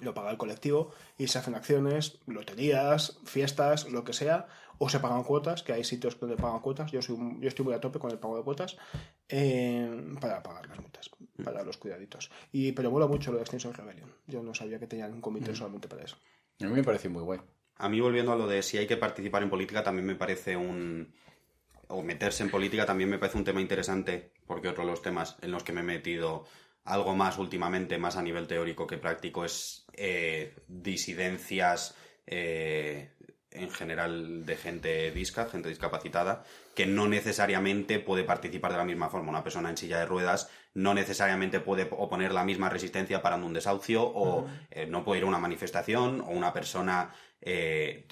Lo 0.00 0.12
paga 0.12 0.30
el 0.30 0.36
colectivo 0.36 0.92
y 1.16 1.28
se 1.28 1.38
hacen 1.38 1.54
acciones, 1.54 2.18
loterías, 2.26 3.18
fiestas, 3.24 3.90
lo 3.90 4.04
que 4.04 4.12
sea, 4.12 4.48
o 4.78 4.88
se 4.88 4.98
pagan 4.98 5.22
cuotas, 5.22 5.62
que 5.62 5.72
hay 5.72 5.84
sitios 5.84 6.18
donde 6.18 6.36
pagan 6.36 6.60
cuotas. 6.60 6.90
Yo, 6.90 7.00
soy, 7.00 7.16
yo 7.38 7.48
estoy 7.48 7.64
muy 7.64 7.74
a 7.74 7.80
tope 7.80 7.98
con 7.98 8.10
el 8.10 8.18
pago 8.18 8.36
de 8.36 8.42
cuotas 8.42 8.76
eh, 9.28 10.14
para 10.20 10.42
pagar 10.42 10.66
las 10.66 10.80
multas, 10.80 11.08
mm. 11.38 11.44
para 11.44 11.62
los 11.62 11.76
cuidaditos. 11.76 12.30
Y, 12.50 12.72
pero 12.72 12.90
mola 12.90 13.06
mucho 13.06 13.30
lo 13.30 13.36
de 13.36 13.42
Extinction 13.42 13.72
Rebellion. 13.72 14.12
Yo 14.26 14.42
no 14.42 14.54
sabía 14.54 14.80
que 14.80 14.88
tenían 14.88 15.12
un 15.12 15.20
comité 15.20 15.52
mm. 15.52 15.54
solamente 15.54 15.88
para 15.88 16.02
eso. 16.02 16.16
A 16.60 16.64
mí 16.64 16.72
me 16.72 16.82
parece 16.82 17.08
muy 17.08 17.22
guay. 17.22 17.40
A 17.76 17.88
mí, 17.88 18.00
volviendo 18.00 18.32
a 18.32 18.36
lo 18.36 18.46
de 18.46 18.62
si 18.62 18.78
hay 18.78 18.86
que 18.86 18.96
participar 18.96 19.42
en 19.42 19.50
política, 19.50 19.82
también 19.82 20.06
me 20.06 20.14
parece 20.16 20.56
un. 20.56 21.14
o 21.88 22.02
meterse 22.02 22.42
en 22.42 22.50
política 22.50 22.84
también 22.84 23.08
me 23.08 23.18
parece 23.18 23.38
un 23.38 23.44
tema 23.44 23.60
interesante, 23.60 24.32
porque 24.46 24.68
otro 24.68 24.84
de 24.84 24.90
los 24.90 25.02
temas 25.02 25.36
en 25.42 25.50
los 25.50 25.62
que 25.62 25.72
me 25.72 25.80
he 25.80 25.84
metido 25.84 26.44
algo 26.84 27.14
más 27.14 27.38
últimamente, 27.38 27.98
más 27.98 28.16
a 28.16 28.22
nivel 28.22 28.46
teórico 28.46 28.86
que 28.86 28.98
práctico, 28.98 29.44
es 29.44 29.86
eh, 29.94 30.56
disidencias 30.66 31.94
eh, 32.26 33.12
en 33.54 33.70
general 33.70 34.44
de 34.46 34.56
gente 34.56 35.10
disca, 35.10 35.46
gente 35.46 35.68
discapacitada, 35.68 36.44
que 36.74 36.86
no 36.86 37.08
necesariamente 37.08 37.98
puede 37.98 38.24
participar 38.24 38.72
de 38.72 38.78
la 38.78 38.84
misma 38.84 39.10
forma. 39.10 39.30
Una 39.30 39.44
persona 39.44 39.70
en 39.70 39.76
silla 39.76 39.98
de 39.98 40.06
ruedas 40.06 40.50
no 40.74 40.94
necesariamente 40.94 41.60
puede 41.60 41.88
oponer 41.90 42.32
la 42.32 42.44
misma 42.44 42.70
resistencia 42.70 43.22
parando 43.22 43.46
un 43.46 43.52
desahucio 43.52 44.02
o 44.02 44.48
eh, 44.70 44.86
no 44.86 45.04
puede 45.04 45.18
ir 45.18 45.24
a 45.24 45.28
una 45.28 45.38
manifestación 45.38 46.20
o 46.20 46.30
una 46.30 46.52
persona... 46.52 47.14
Eh, 47.40 48.06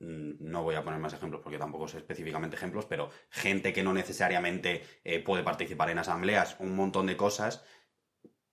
no 0.00 0.62
voy 0.62 0.76
a 0.76 0.84
poner 0.84 1.00
más 1.00 1.12
ejemplos 1.12 1.40
porque 1.42 1.58
tampoco 1.58 1.88
sé 1.88 1.98
específicamente 1.98 2.56
ejemplos, 2.56 2.86
pero 2.86 3.10
gente 3.30 3.72
que 3.72 3.82
no 3.82 3.92
necesariamente 3.92 4.84
eh, 5.04 5.20
puede 5.20 5.42
participar 5.42 5.90
en 5.90 5.98
asambleas, 5.98 6.56
un 6.60 6.76
montón 6.76 7.06
de 7.06 7.16
cosas 7.16 7.64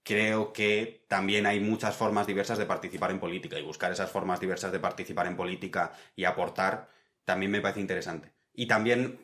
creo 0.05 0.53
que 0.53 1.03
también 1.07 1.47
hay 1.47 1.59
muchas 1.59 1.95
formas 1.95 2.27
diversas 2.27 2.59
de 2.59 2.67
participar 2.67 3.09
en 3.09 3.19
política 3.19 3.57
y 3.57 3.63
buscar 3.63 3.91
esas 3.91 4.11
formas 4.11 4.39
diversas 4.39 4.71
de 4.71 4.79
participar 4.79 5.25
en 5.25 5.35
política 5.35 5.93
y 6.15 6.25
aportar 6.25 6.89
también 7.25 7.51
me 7.51 7.59
parece 7.59 7.81
interesante. 7.81 8.31
Y 8.53 8.67
también 8.67 9.19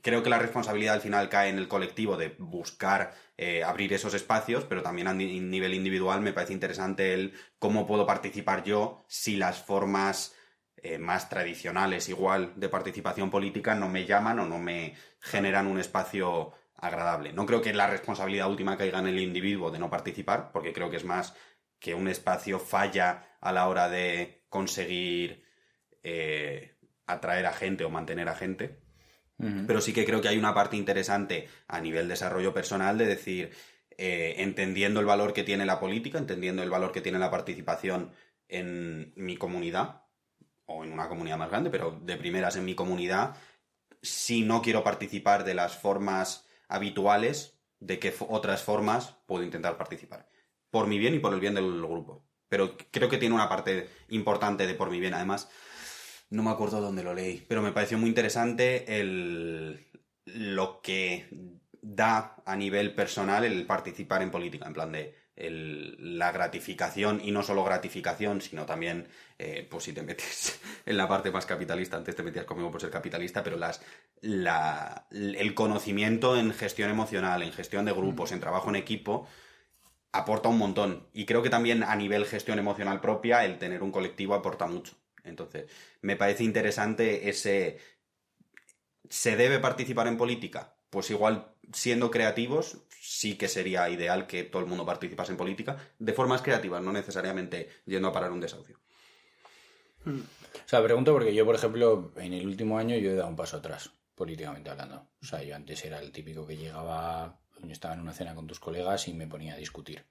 creo 0.00 0.22
que 0.22 0.30
la 0.30 0.38
responsabilidad 0.38 0.94
al 0.94 1.00
final 1.00 1.28
cae 1.28 1.50
en 1.50 1.58
el 1.58 1.66
colectivo 1.66 2.16
de 2.16 2.28
buscar 2.38 3.12
eh, 3.36 3.64
abrir 3.64 3.92
esos 3.92 4.14
espacios, 4.14 4.64
pero 4.64 4.82
también 4.82 5.08
a 5.08 5.14
nivel 5.14 5.74
individual 5.74 6.20
me 6.20 6.32
parece 6.32 6.52
interesante 6.52 7.12
el 7.12 7.34
cómo 7.58 7.84
puedo 7.84 8.06
participar 8.06 8.62
yo 8.62 9.04
si 9.08 9.36
las 9.36 9.60
formas 9.60 10.36
eh, 10.82 10.98
más 10.98 11.28
tradicionales 11.28 12.08
igual 12.08 12.52
de 12.56 12.68
participación 12.68 13.30
política 13.30 13.74
no 13.74 13.88
me 13.88 14.04
llaman 14.06 14.38
o 14.38 14.46
no 14.46 14.58
me 14.58 14.94
generan 15.20 15.66
un 15.66 15.78
espacio 15.78 16.52
agradable. 16.76 17.32
No 17.32 17.46
creo 17.46 17.60
que 17.60 17.74
la 17.74 17.88
responsabilidad 17.88 18.48
última 18.48 18.76
caiga 18.76 19.00
en 19.00 19.08
el 19.08 19.18
individuo 19.18 19.70
de 19.70 19.78
no 19.78 19.90
participar, 19.90 20.50
porque 20.52 20.72
creo 20.72 20.90
que 20.90 20.96
es 20.96 21.04
más 21.04 21.34
que 21.80 21.94
un 21.94 22.08
espacio 22.08 22.58
falla 22.58 23.36
a 23.40 23.52
la 23.52 23.68
hora 23.68 23.88
de 23.88 24.44
conseguir 24.48 25.44
eh, 26.02 26.76
atraer 27.06 27.46
a 27.46 27.52
gente 27.52 27.84
o 27.84 27.90
mantener 27.90 28.28
a 28.28 28.34
gente. 28.34 28.80
Pero 29.68 29.80
sí 29.80 29.92
que 29.92 30.04
creo 30.04 30.20
que 30.20 30.26
hay 30.26 30.36
una 30.36 30.52
parte 30.52 30.76
interesante 30.76 31.48
a 31.68 31.80
nivel 31.80 32.08
desarrollo 32.08 32.52
personal 32.52 32.98
de 32.98 33.06
decir, 33.06 33.52
eh, 33.96 34.34
entendiendo 34.38 34.98
el 34.98 35.06
valor 35.06 35.32
que 35.32 35.44
tiene 35.44 35.64
la 35.64 35.78
política, 35.78 36.18
entendiendo 36.18 36.64
el 36.64 36.70
valor 36.70 36.90
que 36.90 37.02
tiene 37.02 37.20
la 37.20 37.30
participación 37.30 38.10
en 38.48 39.12
mi 39.14 39.36
comunidad, 39.36 40.02
o 40.68 40.84
en 40.84 40.92
una 40.92 41.08
comunidad 41.08 41.38
más 41.38 41.50
grande, 41.50 41.70
pero 41.70 41.98
de 42.02 42.16
primeras 42.16 42.56
en 42.56 42.64
mi 42.64 42.74
comunidad, 42.74 43.36
si 44.02 44.42
no 44.42 44.62
quiero 44.62 44.84
participar 44.84 45.44
de 45.44 45.54
las 45.54 45.76
formas 45.76 46.46
habituales 46.68 47.58
de 47.80 47.98
qué 47.98 48.14
otras 48.28 48.62
formas 48.62 49.16
puedo 49.26 49.42
intentar 49.42 49.76
participar. 49.76 50.28
Por 50.70 50.86
mi 50.86 50.98
bien 50.98 51.14
y 51.14 51.18
por 51.18 51.32
el 51.32 51.40
bien 51.40 51.54
del 51.54 51.80
grupo. 51.80 52.24
Pero 52.48 52.76
creo 52.90 53.08
que 53.08 53.18
tiene 53.18 53.34
una 53.34 53.48
parte 53.48 53.88
importante 54.08 54.66
de 54.66 54.74
por 54.74 54.90
mi 54.90 55.00
bien. 55.00 55.14
Además, 55.14 55.48
no 56.30 56.42
me 56.42 56.50
acuerdo 56.50 56.80
dónde 56.80 57.02
lo 57.02 57.14
leí, 57.14 57.44
pero 57.48 57.62
me 57.62 57.72
pareció 57.72 57.98
muy 57.98 58.08
interesante 58.08 59.00
el, 59.00 59.86
lo 60.26 60.80
que 60.82 61.28
da 61.80 62.36
a 62.44 62.56
nivel 62.56 62.94
personal 62.94 63.44
el 63.44 63.66
participar 63.66 64.22
en 64.22 64.30
política. 64.30 64.66
En 64.66 64.74
plan 64.74 64.92
de 64.92 65.14
el, 65.38 66.18
la 66.18 66.32
gratificación, 66.32 67.20
y 67.22 67.30
no 67.30 67.42
solo 67.42 67.64
gratificación, 67.64 68.40
sino 68.40 68.66
también, 68.66 69.08
eh, 69.38 69.66
pues 69.70 69.84
si 69.84 69.92
te 69.92 70.02
metes 70.02 70.60
en 70.86 70.96
la 70.96 71.08
parte 71.08 71.30
más 71.30 71.46
capitalista, 71.46 71.96
antes 71.96 72.16
te 72.16 72.22
metías 72.22 72.44
conmigo 72.44 72.70
por 72.70 72.80
ser 72.80 72.90
capitalista, 72.90 73.42
pero 73.42 73.56
las, 73.56 73.80
la, 74.20 75.06
el 75.10 75.54
conocimiento 75.54 76.36
en 76.36 76.52
gestión 76.52 76.90
emocional, 76.90 77.42
en 77.42 77.52
gestión 77.52 77.84
de 77.84 77.92
grupos, 77.92 78.32
en 78.32 78.40
trabajo 78.40 78.68
en 78.68 78.76
equipo, 78.76 79.28
aporta 80.12 80.48
un 80.48 80.58
montón. 80.58 81.08
Y 81.12 81.26
creo 81.26 81.42
que 81.42 81.50
también 81.50 81.82
a 81.82 81.94
nivel 81.96 82.26
gestión 82.26 82.58
emocional 82.58 83.00
propia, 83.00 83.44
el 83.44 83.58
tener 83.58 83.82
un 83.82 83.92
colectivo 83.92 84.34
aporta 84.34 84.66
mucho. 84.66 84.96
Entonces, 85.24 85.70
me 86.02 86.16
parece 86.16 86.44
interesante 86.44 87.28
ese... 87.28 87.78
¿Se 89.08 89.36
debe 89.36 89.58
participar 89.58 90.06
en 90.06 90.18
política? 90.18 90.74
Pues 90.90 91.10
igual 91.10 91.54
siendo 91.72 92.10
creativos, 92.10 92.78
sí 93.00 93.36
que 93.36 93.48
sería 93.48 93.88
ideal 93.88 94.26
que 94.26 94.44
todo 94.44 94.62
el 94.62 94.68
mundo 94.68 94.86
participase 94.86 95.32
en 95.32 95.38
política 95.38 95.76
de 95.98 96.12
formas 96.12 96.42
creativas, 96.42 96.82
no 96.82 96.92
necesariamente 96.92 97.68
yendo 97.86 98.08
a 98.08 98.12
parar 98.12 98.32
un 98.32 98.40
desahucio. 98.40 98.78
O 100.06 100.68
sea, 100.68 100.82
pregunto 100.82 101.12
porque 101.12 101.34
yo, 101.34 101.44
por 101.44 101.54
ejemplo, 101.54 102.12
en 102.16 102.32
el 102.32 102.46
último 102.46 102.78
año 102.78 102.96
yo 102.96 103.10
he 103.10 103.14
dado 103.14 103.28
un 103.28 103.36
paso 103.36 103.58
atrás, 103.58 103.90
políticamente 104.14 104.70
hablando. 104.70 105.08
O 105.22 105.26
sea, 105.26 105.42
yo 105.42 105.54
antes 105.54 105.84
era 105.84 105.98
el 106.00 106.12
típico 106.12 106.46
que 106.46 106.56
llegaba, 106.56 107.40
yo 107.62 107.72
estaba 107.72 107.94
en 107.94 108.00
una 108.00 108.12
cena 108.12 108.34
con 108.34 108.46
tus 108.46 108.60
colegas 108.60 109.08
y 109.08 109.14
me 109.14 109.26
ponía 109.26 109.54
a 109.54 109.58
discutir. 109.58 110.04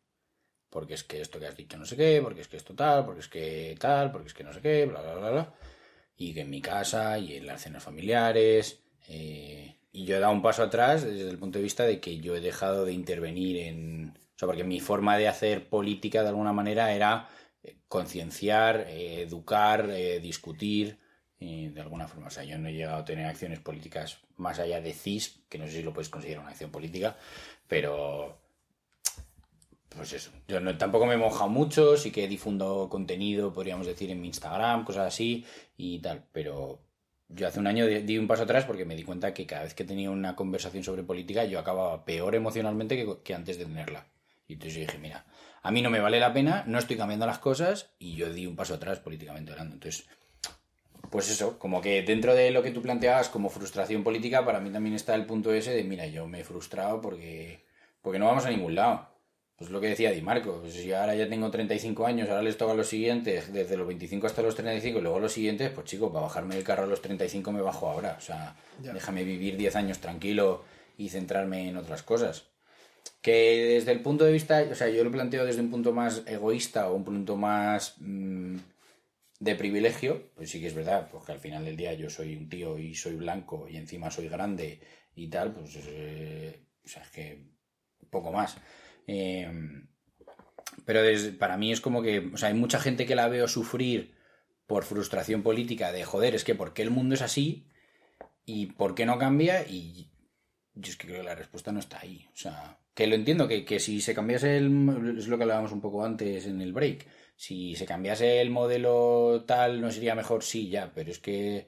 Porque 0.70 0.96
es 0.96 1.04
que 1.04 1.22
esto 1.22 1.40
que 1.40 1.48
has 1.48 1.56
dicho 1.56 1.78
no 1.78 1.86
sé 1.86 1.96
qué, 1.96 2.20
porque 2.22 2.42
es 2.42 2.48
que 2.48 2.58
esto 2.58 2.76
tal, 2.76 3.06
porque 3.06 3.22
es 3.22 3.28
que 3.28 3.76
tal, 3.80 4.12
porque 4.12 4.28
es 4.28 4.34
que 4.34 4.44
no 4.44 4.54
sé 4.54 4.62
qué, 4.62 4.86
bla, 4.86 5.02
bla, 5.02 5.16
bla, 5.16 5.30
bla. 5.32 5.54
Y 6.18 6.34
que 6.34 6.42
en 6.42 6.50
mi 6.50 6.62
casa 6.62 7.18
y 7.18 7.36
en 7.38 7.48
las 7.48 7.62
cenas 7.62 7.84
familiares. 7.84 8.82
Eh, 9.08 9.77
y 9.98 10.06
yo 10.06 10.16
he 10.16 10.20
dado 10.20 10.32
un 10.32 10.44
paso 10.44 10.62
atrás 10.62 11.04
desde 11.04 11.28
el 11.28 11.40
punto 11.40 11.58
de 11.58 11.64
vista 11.64 11.84
de 11.84 12.00
que 12.00 12.20
yo 12.20 12.36
he 12.36 12.40
dejado 12.40 12.86
de 12.86 12.94
intervenir 12.94 13.58
en... 13.58 14.14
O 14.36 14.38
sea, 14.38 14.46
porque 14.46 14.64
mi 14.64 14.80
forma 14.80 15.18
de 15.18 15.28
hacer 15.28 15.70
política 15.70 16.22
de 16.22 16.30
alguna 16.30 16.54
manera 16.54 16.94
era 16.94 17.28
eh, 17.64 17.78
concienciar, 17.88 18.86
eh, 18.90 19.24
educar, 19.24 19.90
eh, 19.90 20.20
discutir, 20.20 21.00
de 21.40 21.82
alguna 21.82 22.08
forma. 22.08 22.28
O 22.28 22.30
sea, 22.30 22.44
yo 22.44 22.60
no 22.60 22.68
he 22.68 22.74
llegado 22.74 22.98
a 22.98 23.06
tener 23.06 23.26
acciones 23.26 23.60
políticas 23.60 24.20
más 24.36 24.60
allá 24.60 24.82
de 24.82 24.94
CIS, 24.94 25.40
que 25.50 25.58
no 25.58 25.66
sé 25.66 25.72
si 25.72 25.82
lo 25.82 25.94
puedes 25.94 26.10
considerar 26.10 26.44
una 26.44 26.52
acción 26.52 26.70
política, 26.70 27.18
pero... 27.68 28.38
Pues 29.90 30.14
eso, 30.14 30.30
yo 30.48 30.60
no, 30.60 30.78
tampoco 30.78 31.08
me 31.08 31.16
he 31.16 31.18
mojado 31.18 31.50
mucho, 31.50 31.98
sí 31.98 32.12
que 32.12 32.28
difundo 32.28 32.88
contenido, 32.88 33.52
podríamos 33.52 33.88
decir, 33.88 34.12
en 34.12 34.22
mi 34.22 34.28
Instagram, 34.28 34.84
cosas 34.86 35.08
así 35.08 35.44
y 35.76 35.98
tal, 36.00 36.24
pero, 36.32 36.87
yo 37.30 37.48
hace 37.48 37.60
un 37.60 37.68
año 37.68 37.86
di 37.86 38.18
un 38.18 38.28
paso 38.28 38.44
atrás 38.44 38.66
porque 38.66 38.86
me 38.86 38.96
di 38.96 39.04
cuenta 39.04 39.34
que 39.34 39.46
cada 39.46 39.64
vez 39.64 39.74
que 39.74 39.84
tenía 39.84 40.10
una 40.10 40.36
conversación 40.36 40.84
sobre 40.84 41.04
política 41.04 41.44
yo 41.46 41.60
acababa 41.60 42.06
peor 42.06 42.36
emocionalmente 42.36 43.06
que, 43.24 43.34
antes 43.34 43.58
de 43.58 43.66
tenerla. 43.66 44.08
Y 44.48 44.54
entonces 44.54 44.76
yo 44.76 44.82
dije, 44.82 44.98
mira, 44.98 45.26
a 45.62 45.72
mí 45.72 45.82
no 45.82 45.90
me 45.90 46.00
vale 46.00 46.20
la 46.20 46.32
pena, 46.32 46.64
no 46.68 46.80
estoy 46.80 46.96
cambiando 46.96 47.26
las 47.26 47.40
cosas 47.40 47.92
y 48.00 48.16
yo 48.16 48.32
di 48.32 48.46
un 48.46 48.56
paso 48.56 48.76
atrás 48.76 49.00
políticamente 49.00 49.52
hablando. 49.52 49.74
Entonces, 49.74 50.08
pues 51.10 51.30
eso, 51.30 51.60
como 51.60 51.82
que 51.82 52.02
dentro 52.04 52.34
de 52.34 52.52
lo 52.52 52.64
que 52.64 52.72
tú 52.72 52.82
planteabas 52.82 53.28
como 53.28 53.50
frustración 53.50 54.04
política, 54.04 54.46
para 54.46 54.62
mí 54.62 54.70
también 54.70 54.96
está 54.96 55.14
el 55.16 55.26
punto 55.26 55.52
ese 55.52 55.72
de, 55.72 55.84
mira, 55.84 56.08
yo 56.08 56.28
me 56.28 56.40
he 56.40 56.44
frustrado 56.46 57.02
porque, 57.02 57.66
porque 58.02 58.20
no 58.20 58.26
vamos 58.26 58.46
a 58.46 58.50
ningún 58.50 58.76
lado. 58.76 59.07
Pues 59.58 59.72
lo 59.72 59.82
que 59.82 59.88
decía 59.88 60.12
Di 60.12 60.22
Marco, 60.22 60.60
pues 60.62 60.74
si 60.74 60.94
ahora 60.94 61.16
ya 61.16 61.28
tengo 61.28 61.50
35 61.50 62.06
años, 62.06 62.30
ahora 62.30 62.44
les 62.44 62.58
toca 62.58 62.76
los 62.76 62.88
siguientes, 62.88 63.52
desde 63.52 63.76
los 63.76 63.88
25 63.88 64.28
hasta 64.28 64.44
los 64.44 64.54
35 64.54 65.00
y 65.00 65.02
luego 65.02 65.20
los 65.20 65.32
siguientes, 65.32 65.72
pues 65.72 65.88
chico, 65.88 66.14
para 66.14 66.26
bajarme 66.26 66.54
del 66.54 66.64
carro 66.64 66.84
a 66.84 66.88
los 66.88 67.02
35 67.02 67.52
me 67.52 67.62
bajo 67.62 67.90
ahora. 67.90 68.16
O 68.20 68.22
sea, 68.22 68.56
déjame 68.78 69.24
vivir 69.24 69.58
10 69.58 69.76
años 69.76 69.98
tranquilo 69.98 70.64
y 70.96 71.10
centrarme 71.10 71.70
en 71.70 71.78
otras 71.78 72.04
cosas. 72.04 72.46
Que 73.22 73.74
desde 73.74 73.94
el 73.94 74.02
punto 74.02 74.26
de 74.26 74.32
vista, 74.32 74.64
o 74.72 74.76
sea, 74.76 74.90
yo 74.90 75.04
lo 75.04 75.12
planteo 75.12 75.44
desde 75.44 75.62
un 75.62 75.72
punto 75.72 75.92
más 75.92 76.22
egoísta 76.28 76.90
o 76.90 76.96
un 76.96 77.04
punto 77.04 77.36
más 77.36 77.96
mm, 77.98 78.58
de 79.40 79.56
privilegio, 79.56 80.30
pues 80.36 80.52
sí 80.52 80.62
que 80.62 80.68
es 80.68 80.76
verdad, 80.76 81.10
porque 81.12 81.32
al 81.32 81.40
final 81.40 81.66
del 81.66 81.78
día 81.78 81.94
yo 81.94 82.12
soy 82.12 82.36
un 82.36 82.48
tío 82.48 82.78
y 82.78 82.94
soy 82.94 83.16
blanco 83.16 83.68
y 83.68 83.78
encima 83.78 84.12
soy 84.12 84.30
grande 84.30 84.82
y 85.16 85.28
tal, 85.30 85.54
pues 85.54 85.78
eh, 85.78 86.62
o 86.86 86.88
sea, 86.88 87.02
es 87.02 87.10
que 87.10 87.44
poco 88.12 88.32
más. 88.32 88.56
Em, 89.08 89.88
pero 90.86 91.02
para 91.40 91.58
mí 91.58 91.72
es 91.72 91.82
como 91.82 92.02
que, 92.02 92.20
o 92.34 92.38
sea, 92.38 92.50
hay 92.50 92.54
mucha 92.54 92.80
gente 92.80 93.06
que 93.06 93.16
la 93.16 93.28
veo 93.30 93.48
sufrir 93.48 94.16
por 94.68 94.84
frustración 94.84 95.44
política 95.44 95.92
de, 95.92 96.04
joder, 96.04 96.36
es 96.36 96.44
que 96.44 96.56
¿por 96.56 96.74
qué 96.74 96.84
el 96.84 96.92
mundo 96.92 97.16
es 97.16 97.22
así? 97.22 97.68
¿Y 98.46 98.68
por 98.68 98.96
qué 98.96 99.06
no 99.06 99.18
cambia? 99.18 99.66
Y 99.68 100.12
yo 100.76 100.92
es 100.92 100.98
que 100.98 101.08
creo 101.08 101.22
que 101.22 101.28
la 101.28 101.36
respuesta 101.36 101.72
no 101.72 101.80
está 101.80 102.00
ahí. 102.00 102.28
O 102.34 102.38
sea, 102.38 102.80
que 102.94 103.08
lo 103.08 103.16
entiendo, 103.16 103.48
que, 103.48 103.66
que 103.66 103.80
si 103.80 104.02
se 104.02 104.14
cambiase 104.14 104.58
el... 104.58 105.18
es 105.18 105.28
lo 105.28 105.38
que 105.38 105.44
hablábamos 105.44 105.72
un 105.72 105.82
poco 105.82 106.06
antes 106.06 106.46
en 106.46 106.62
el 106.62 106.74
break. 106.74 107.08
Si 107.36 107.76
se 107.76 107.86
cambiase 107.86 108.42
el 108.42 108.50
modelo 108.50 109.44
tal, 109.46 109.82
¿no 109.82 109.92
sería 109.92 110.16
mejor? 110.16 110.44
Sí, 110.44 110.70
ya, 110.70 110.92
pero 110.94 111.12
es 111.12 111.20
que 111.20 111.68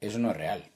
eso 0.00 0.18
no 0.18 0.30
es 0.30 0.36
real 0.36 0.75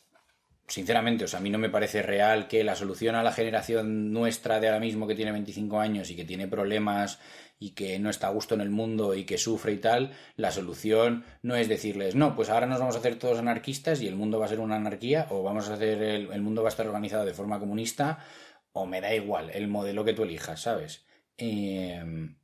sinceramente, 0.71 1.25
o 1.25 1.29
sea, 1.29 1.41
a 1.41 1.43
mí 1.43 1.51
no 1.51 1.59
me 1.59 1.69
parece 1.69 2.01
real 2.01 2.47
que 2.47 2.63
la 2.63 2.77
solución 2.77 3.17
a 3.17 3.25
la 3.25 3.33
generación 3.33 4.13
nuestra 4.13 4.61
de 4.61 4.69
ahora 4.69 4.79
mismo 4.79 5.09
que 5.09 5.17
tiene 5.17 5.33
25 5.33 5.81
años 5.81 6.11
y 6.11 6.17
que 6.17 6.25
tiene 6.25 6.47
problemas 6.47 7.19
y 7.59 7.71
que 7.71 7.99
no 7.99 8.09
está 8.09 8.29
a 8.29 8.31
gusto 8.31 8.55
en 8.55 8.61
el 8.61 8.71
mundo 8.71 9.15
y 9.15 9.25
que 9.25 9.37
sufre 9.37 9.73
y 9.73 9.79
tal, 9.79 10.13
la 10.37 10.53
solución 10.53 11.25
no 11.43 11.57
es 11.57 11.69
decirles, 11.69 12.15
no, 12.15 12.37
pues 12.37 12.51
ahora 12.51 12.67
nos 12.67 12.79
vamos 12.79 12.95
a 12.95 13.01
hacer 13.01 13.17
todos 13.17 13.39
anarquistas 13.39 14.01
y 14.01 14.07
el 14.07 14.15
mundo 14.15 14.39
va 14.39 14.47
a 14.47 14.49
ser 14.49 14.61
una 14.61 14.77
anarquía 14.77 15.27
o 15.31 15.43
vamos 15.43 15.69
a 15.69 15.75
hacer, 15.75 16.03
el, 16.03 16.41
mundo 16.41 16.63
va 16.63 16.69
a 16.69 16.71
estar 16.71 16.87
organizado 16.87 17.25
de 17.25 17.35
forma 17.35 17.59
comunista 17.59 18.25
o 18.73 18.87
me 18.87 19.01
da 19.01 19.13
igual 19.13 19.51
el 19.51 19.67
modelo 19.67 20.05
que 20.05 20.15
tú 20.15 20.23
elijas, 20.23 20.63
¿sabes? 20.63 21.05
Em, 21.37 22.37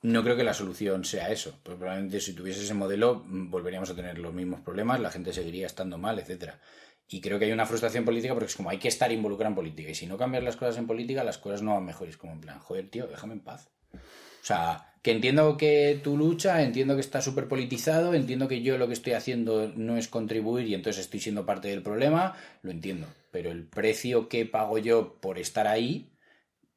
no 0.00 0.24
creo 0.24 0.36
que 0.36 0.44
la 0.44 0.54
solución 0.54 1.04
sea 1.04 1.30
eso. 1.30 1.60
Pues 1.62 1.76
probablemente 1.76 2.20
si 2.20 2.32
tuviese 2.32 2.62
ese 2.64 2.74
modelo 2.74 3.22
mm, 3.26 3.50
volveríamos 3.50 3.90
a 3.90 3.94
tener 3.94 4.18
los 4.18 4.32
mismos 4.32 4.60
problemas, 4.60 5.00
la 5.00 5.10
gente 5.10 5.32
seguiría 5.34 5.66
estando 5.66 5.98
mal, 5.98 6.18
etcétera. 6.18 6.58
Y 7.08 7.20
creo 7.20 7.38
que 7.38 7.44
hay 7.44 7.52
una 7.52 7.66
frustración 7.66 8.04
política 8.04 8.32
porque 8.32 8.46
es 8.46 8.56
como 8.56 8.70
hay 8.70 8.78
que 8.78 8.88
estar 8.88 9.12
involucrado 9.12 9.50
en 9.50 9.56
política. 9.56 9.90
Y 9.90 9.94
si 9.94 10.06
no 10.06 10.16
cambias 10.16 10.44
las 10.44 10.56
cosas 10.56 10.78
en 10.78 10.86
política, 10.86 11.24
las 11.24 11.38
cosas 11.38 11.62
no 11.62 11.74
van 11.74 11.84
mejor. 11.84 12.08
es 12.08 12.16
como 12.16 12.32
en 12.32 12.40
plan, 12.40 12.58
joder, 12.58 12.88
tío, 12.88 13.06
déjame 13.06 13.34
en 13.34 13.40
paz. 13.40 13.68
O 13.94 14.44
sea, 14.44 14.92
que 15.02 15.10
entiendo 15.10 15.56
que 15.56 16.00
tu 16.02 16.16
lucha, 16.16 16.62
entiendo 16.62 16.94
que 16.94 17.00
está 17.00 17.20
súper 17.20 17.48
politizado, 17.48 18.14
entiendo 18.14 18.48
que 18.48 18.62
yo 18.62 18.78
lo 18.78 18.86
que 18.86 18.94
estoy 18.94 19.12
haciendo 19.12 19.72
no 19.76 19.96
es 19.96 20.08
contribuir 20.08 20.66
y 20.66 20.74
entonces 20.74 21.04
estoy 21.04 21.20
siendo 21.20 21.44
parte 21.44 21.68
del 21.68 21.82
problema, 21.82 22.36
lo 22.62 22.70
entiendo. 22.70 23.06
Pero 23.30 23.50
el 23.50 23.66
precio 23.66 24.28
que 24.28 24.46
pago 24.46 24.78
yo 24.78 25.20
por 25.20 25.38
estar 25.38 25.66
ahí 25.66 26.12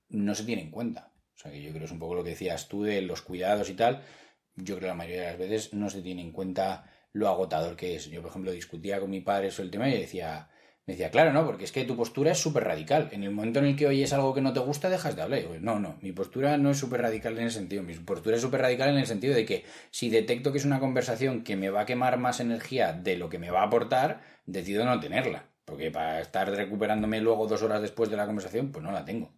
no 0.09 0.35
se 0.35 0.43
tiene 0.43 0.63
en 0.63 0.71
cuenta. 0.71 1.11
O 1.35 1.37
sea, 1.37 1.51
que 1.51 1.61
yo 1.61 1.69
creo 1.69 1.81
que 1.81 1.85
es 1.85 1.91
un 1.91 1.99
poco 1.99 2.15
lo 2.15 2.23
que 2.23 2.31
decías 2.31 2.67
tú 2.67 2.83
de 2.83 3.01
los 3.01 3.21
cuidados 3.21 3.69
y 3.69 3.73
tal. 3.73 4.03
Yo 4.55 4.75
creo 4.75 4.79
que 4.79 4.87
la 4.87 4.93
mayoría 4.95 5.21
de 5.21 5.27
las 5.27 5.37
veces 5.37 5.73
no 5.73 5.89
se 5.89 6.01
tiene 6.01 6.21
en 6.21 6.31
cuenta 6.31 6.91
lo 7.15 7.29
agotador 7.29 7.77
que 7.77 7.95
es. 7.95 8.09
Yo, 8.09 8.21
por 8.21 8.29
ejemplo, 8.29 8.51
discutía 8.51 8.99
con 8.99 9.09
mi 9.09 9.21
padre 9.21 9.49
sobre 9.49 9.67
el 9.67 9.71
tema 9.71 9.87
y 9.87 9.97
decía, 9.97 10.49
me 10.85 10.95
decía, 10.95 11.11
claro, 11.11 11.31
no, 11.31 11.45
porque 11.45 11.63
es 11.63 11.71
que 11.71 11.85
tu 11.85 11.95
postura 11.95 12.33
es 12.33 12.39
súper 12.39 12.65
radical. 12.65 13.07
En 13.13 13.23
el 13.23 13.31
momento 13.31 13.59
en 13.59 13.67
el 13.67 13.77
que 13.77 13.87
oyes 13.87 14.11
algo 14.11 14.33
que 14.33 14.41
no 14.41 14.51
te 14.51 14.59
gusta, 14.59 14.89
dejas 14.89 15.15
de 15.15 15.21
hablar. 15.21 15.41
no, 15.61 15.79
no, 15.79 15.97
mi 16.01 16.11
postura 16.11 16.57
no 16.57 16.71
es 16.71 16.77
súper 16.77 17.01
radical 17.01 17.37
en 17.37 17.45
ese 17.45 17.59
sentido. 17.59 17.83
Mi 17.83 17.93
postura 17.93 18.35
es 18.35 18.41
súper 18.41 18.61
radical 18.61 18.89
en 18.89 18.97
el 18.97 19.07
sentido 19.07 19.33
de 19.33 19.45
que 19.45 19.63
si 19.91 20.09
detecto 20.09 20.51
que 20.51 20.57
es 20.57 20.65
una 20.65 20.81
conversación 20.81 21.45
que 21.45 21.55
me 21.55 21.69
va 21.69 21.81
a 21.81 21.85
quemar 21.85 22.17
más 22.17 22.41
energía 22.41 22.91
de 22.91 23.15
lo 23.15 23.29
que 23.29 23.39
me 23.39 23.49
va 23.49 23.61
a 23.61 23.67
aportar, 23.67 24.21
decido 24.45 24.83
no 24.83 24.99
tenerla. 24.99 25.45
Porque 25.63 25.91
para 25.91 26.19
estar 26.19 26.49
recuperándome 26.49 27.21
luego 27.21 27.47
dos 27.47 27.63
horas 27.63 27.81
después 27.81 28.09
de 28.09 28.17
la 28.17 28.25
conversación, 28.25 28.73
pues 28.73 28.83
no 28.83 28.91
la 28.91 29.05
tengo. 29.05 29.31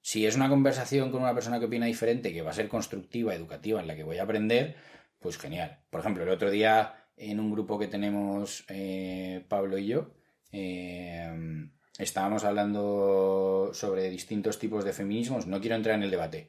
Si 0.00 0.26
es 0.26 0.34
una 0.34 0.48
conversación 0.48 1.12
con 1.12 1.22
una 1.22 1.32
persona 1.32 1.60
que 1.60 1.66
opina 1.66 1.86
diferente, 1.86 2.32
que 2.32 2.42
va 2.42 2.50
a 2.50 2.54
ser 2.54 2.66
constructiva, 2.66 3.36
educativa, 3.36 3.80
en 3.80 3.86
la 3.86 3.94
que 3.94 4.02
voy 4.02 4.18
a 4.18 4.24
aprender, 4.24 4.74
pues 5.20 5.38
genial. 5.38 5.78
Por 5.88 6.00
ejemplo, 6.00 6.24
el 6.24 6.28
otro 6.28 6.50
día 6.50 7.03
en 7.16 7.40
un 7.40 7.50
grupo 7.50 7.78
que 7.78 7.88
tenemos 7.88 8.64
eh, 8.68 9.44
Pablo 9.48 9.78
y 9.78 9.86
yo. 9.86 10.10
Eh, 10.52 11.68
estábamos 11.98 12.44
hablando 12.44 13.70
sobre 13.72 14.10
distintos 14.10 14.58
tipos 14.58 14.84
de 14.84 14.92
feminismos. 14.92 15.46
No 15.46 15.60
quiero 15.60 15.76
entrar 15.76 15.96
en 15.96 16.02
el 16.02 16.10
debate, 16.10 16.48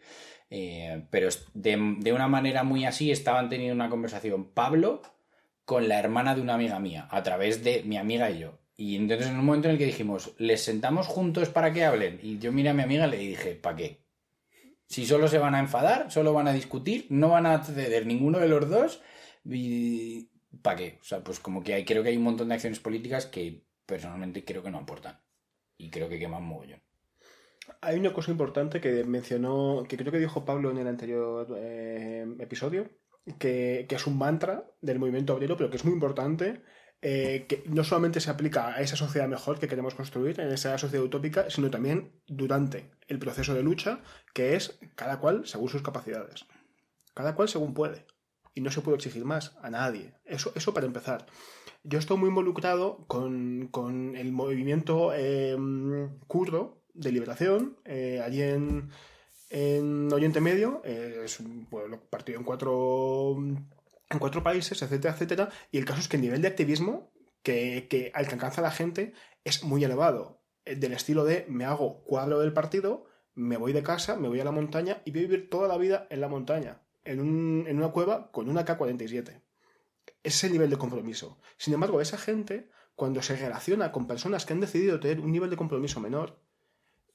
eh, 0.50 1.06
pero 1.10 1.30
de, 1.54 2.14
una 2.14 2.28
manera 2.28 2.64
muy 2.64 2.86
así 2.86 3.12
estaban 3.12 3.50
teniendo 3.50 3.76
una 3.76 3.90
conversación 3.90 4.52
Pablo 4.52 5.02
con 5.66 5.88
la 5.88 6.00
hermana 6.00 6.36
de 6.36 6.42
una 6.42 6.56
amiga 6.56 6.80
mía, 6.80 7.08
a 7.10 7.24
través 7.24 7.64
de 7.64 7.84
mi 7.84 7.98
amiga 7.98 8.30
y 8.30 8.40
yo. 8.40 8.60
Y 8.78 8.98
entonces 8.98 9.28
en 9.28 9.38
un 9.40 9.46
momento 9.46 9.68
en 9.68 9.74
el 9.74 9.78
que 9.80 9.86
dijimos, 9.86 10.34
¿les 10.38 10.64
sentamos 10.64 11.08
juntos 11.08 11.50
para 11.50 11.72
que 11.74 11.86
hablen? 11.86 12.20
Y 12.22 12.40
yo 12.40 12.52
miré 12.52 12.70
a 12.70 12.74
mi 12.74 12.84
amiga 12.84 13.08
y 13.08 13.12
le 13.12 13.18
dije, 13.18 13.56
¿para 13.56 13.78
qué? 13.78 14.06
Si 14.88 15.06
solo 15.06 15.28
se 15.28 15.40
van 15.40 15.56
a 15.56 15.60
enfadar, 15.60 16.12
solo 16.12 16.34
van 16.34 16.48
a 16.48 16.54
discutir, 16.54 17.08
no 17.10 17.30
van 17.30 17.48
a 17.48 17.64
ceder 17.64 18.06
ninguno 18.06 18.38
de 18.38 18.48
los 18.48 18.70
dos. 18.70 19.02
¿Para 20.62 20.78
qué? 20.78 21.00
O 21.02 21.04
sea, 21.04 21.24
pues 21.24 21.40
como 21.40 21.64
que 21.64 21.74
hay, 21.74 21.86
creo 21.86 22.04
que 22.04 22.10
hay 22.10 22.18
un 22.18 22.24
montón 22.24 22.50
de 22.50 22.56
acciones 22.56 22.80
políticas 22.80 23.26
que 23.26 23.66
personalmente 23.86 24.44
creo 24.44 24.64
que 24.64 24.72
no 24.72 24.80
aportan. 24.80 25.20
Y 25.78 25.90
creo 25.90 26.10
que 26.10 26.20
queman 26.20 26.44
mogollón. 26.44 26.82
Hay 27.82 27.98
una 27.98 28.14
cosa 28.14 28.32
importante 28.32 28.80
que 28.80 29.04
mencionó, 29.04 29.86
que 29.88 29.98
creo 29.98 30.12
que 30.12 30.20
dijo 30.20 30.46
Pablo 30.46 30.72
en 30.72 30.78
el 30.78 30.88
anterior 30.88 31.48
eh, 31.58 32.26
episodio, 32.40 32.90
que, 33.40 33.88
es 33.90 34.08
un 34.08 34.18
mantra 34.18 34.70
del 34.82 35.00
movimiento 35.00 35.34
obrero, 35.34 35.58
pero 35.58 35.70
que 35.70 35.78
es 35.78 35.86
muy 35.86 35.94
importante, 35.94 36.62
eh, 37.02 37.46
que 37.50 37.64
no 37.68 37.84
solamente 37.84 38.20
se 38.20 38.30
aplica 38.30 38.76
a 38.76 38.82
esa 38.82 38.96
sociedad 38.96 39.28
mejor 39.28 39.60
que 39.60 39.68
queremos 39.68 39.96
construir, 39.96 40.40
en 40.40 40.50
esa 40.52 40.78
sociedad 40.78 41.04
utópica, 41.04 41.50
sino 41.50 41.72
también 41.72 42.22
durante 42.28 42.92
el 43.08 43.20
proceso 43.20 43.54
de 43.54 43.64
lucha, 43.64 44.02
que 44.34 44.56
es 44.56 44.80
cada 44.96 45.20
cual 45.20 45.48
según 45.48 45.70
sus 45.70 45.82
capacidades. 45.82 46.46
Cada 47.14 47.36
cual 47.36 47.50
según 47.50 47.74
puede 47.74 48.06
y 48.56 48.62
no 48.62 48.72
se 48.72 48.82
puede 48.82 48.96
exigir 48.96 49.26
más 49.26 49.56
a 49.62 49.70
nadie. 49.70 50.14
Eso, 50.24 50.52
eso 50.56 50.74
para 50.74 50.88
empezar. 50.88 51.28
Yo 51.84 52.00
estoy 52.00 52.18
muy 52.18 52.30
involucrado 52.30 53.06
con, 53.06 53.70
el 54.16 54.32
movimiento 54.32 55.12
eh, 55.14 55.56
curdo 56.26 56.82
de 56.94 57.12
liberación, 57.12 57.78
eh, 57.84 58.22
allí 58.26 58.42
en, 58.42 58.90
en, 59.50 60.12
Oriente 60.12 60.40
Medio, 60.40 60.82
eh, 60.86 61.22
es 61.26 61.40
un 61.42 61.66
pueblo 61.66 62.02
partido 62.10 62.40
en 62.40 62.46
cuatro, 62.46 63.36
en 63.38 64.20
cuatro 64.20 64.42
países, 64.42 64.82
etcétera, 64.82 65.14
etcétera, 65.14 65.50
y 65.72 65.78
el 65.78 65.86
caso 65.86 66.00
es 66.00 66.08
que 66.08 66.16
el 66.16 66.24
nivel 66.24 66.42
de 66.42 66.48
activismo 66.48 67.12
que, 67.44 67.88
que, 67.90 68.12
al 68.16 68.28
que 68.28 68.34
alcanza 68.34 68.62
la 68.62 68.72
gente 68.72 69.14
es 69.44 69.64
muy 69.64 69.84
elevado, 69.84 70.42
del 70.66 70.94
estilo 70.94 71.26
de 71.26 71.46
me 71.50 71.66
hago 71.66 72.02
cuadro 72.04 72.40
del 72.40 72.54
partido, 72.54 73.06
me 73.36 73.58
voy 73.58 73.74
de 73.74 73.84
casa, 73.84 74.16
me 74.16 74.30
voy 74.30 74.40
a 74.40 74.46
la 74.46 74.52
montaña 74.52 75.02
y 75.04 75.12
voy 75.12 75.20
a 75.20 75.28
vivir 75.28 75.50
toda 75.50 75.68
la 75.68 75.78
vida 75.78 76.08
en 76.10 76.22
la 76.22 76.30
montaña 76.30 76.85
en, 77.06 77.22
un, 77.22 77.66
en 77.68 77.78
una 77.78 77.90
cueva 77.90 78.32
con 78.32 78.50
una 78.50 78.66
K-47. 78.66 79.22
Ese 79.24 79.42
es 80.24 80.44
el 80.44 80.52
nivel 80.52 80.70
de 80.70 80.78
compromiso. 80.78 81.38
Sin 81.58 81.74
embargo, 81.74 82.02
esa 82.02 82.18
gente, 82.18 82.70
cuando 82.96 83.22
se 83.22 83.36
relaciona 83.36 83.92
con 83.92 84.08
personas 84.08 84.46
que 84.46 84.54
han 84.54 84.60
decidido 84.60 85.00
tener 85.00 85.20
un 85.20 85.32
nivel 85.32 85.50
de 85.50 85.58
compromiso 85.58 86.00
menor, 86.00 86.40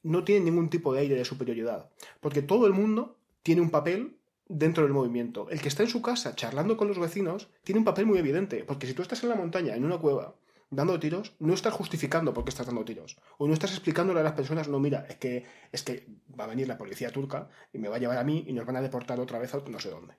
no 0.02 0.24
tiene 0.24 0.46
ningún 0.46 0.70
tipo 0.70 0.92
de 0.94 1.00
aire 1.00 1.16
de 1.16 1.24
superioridad. 1.24 1.90
Porque 2.20 2.42
todo 2.42 2.66
el 2.66 2.72
mundo 2.72 3.18
tiene 3.42 3.60
un 3.60 3.70
papel 3.70 4.16
dentro 4.48 4.84
del 4.84 4.92
movimiento. 4.92 5.48
El 5.50 5.60
que 5.60 5.68
está 5.68 5.82
en 5.82 5.88
su 5.88 6.02
casa 6.02 6.34
charlando 6.34 6.76
con 6.76 6.88
los 6.88 6.98
vecinos 6.98 7.48
tiene 7.64 7.78
un 7.78 7.84
papel 7.84 8.06
muy 8.06 8.18
evidente. 8.18 8.64
Porque 8.64 8.86
si 8.86 8.94
tú 8.94 9.02
estás 9.02 9.22
en 9.22 9.28
la 9.28 9.34
montaña, 9.34 9.74
en 9.74 9.84
una 9.84 9.98
cueva, 9.98 10.34
dando 10.70 10.98
tiros, 11.00 11.34
no 11.40 11.52
estás 11.52 11.74
justificando 11.74 12.32
por 12.32 12.44
qué 12.44 12.50
estás 12.50 12.66
dando 12.66 12.84
tiros. 12.84 13.18
O 13.38 13.46
no 13.46 13.52
estás 13.52 13.72
explicándole 13.72 14.20
a 14.20 14.22
las 14.22 14.32
personas, 14.32 14.68
no, 14.68 14.78
mira, 14.78 15.06
es 15.08 15.16
que, 15.16 15.44
es 15.72 15.82
que 15.82 16.06
va 16.38 16.44
a 16.44 16.48
venir 16.48 16.68
la 16.68 16.78
policía 16.78 17.10
turca 17.10 17.48
y 17.72 17.78
me 17.78 17.88
va 17.88 17.96
a 17.96 17.98
llevar 17.98 18.18
a 18.18 18.24
mí 18.24 18.44
y 18.46 18.52
nos 18.52 18.66
van 18.66 18.76
a 18.76 18.80
deportar 18.80 19.20
otra 19.20 19.38
vez 19.38 19.52
a 19.54 19.58
no 19.58 19.80
sé 19.80 19.90
dónde. 19.90 20.14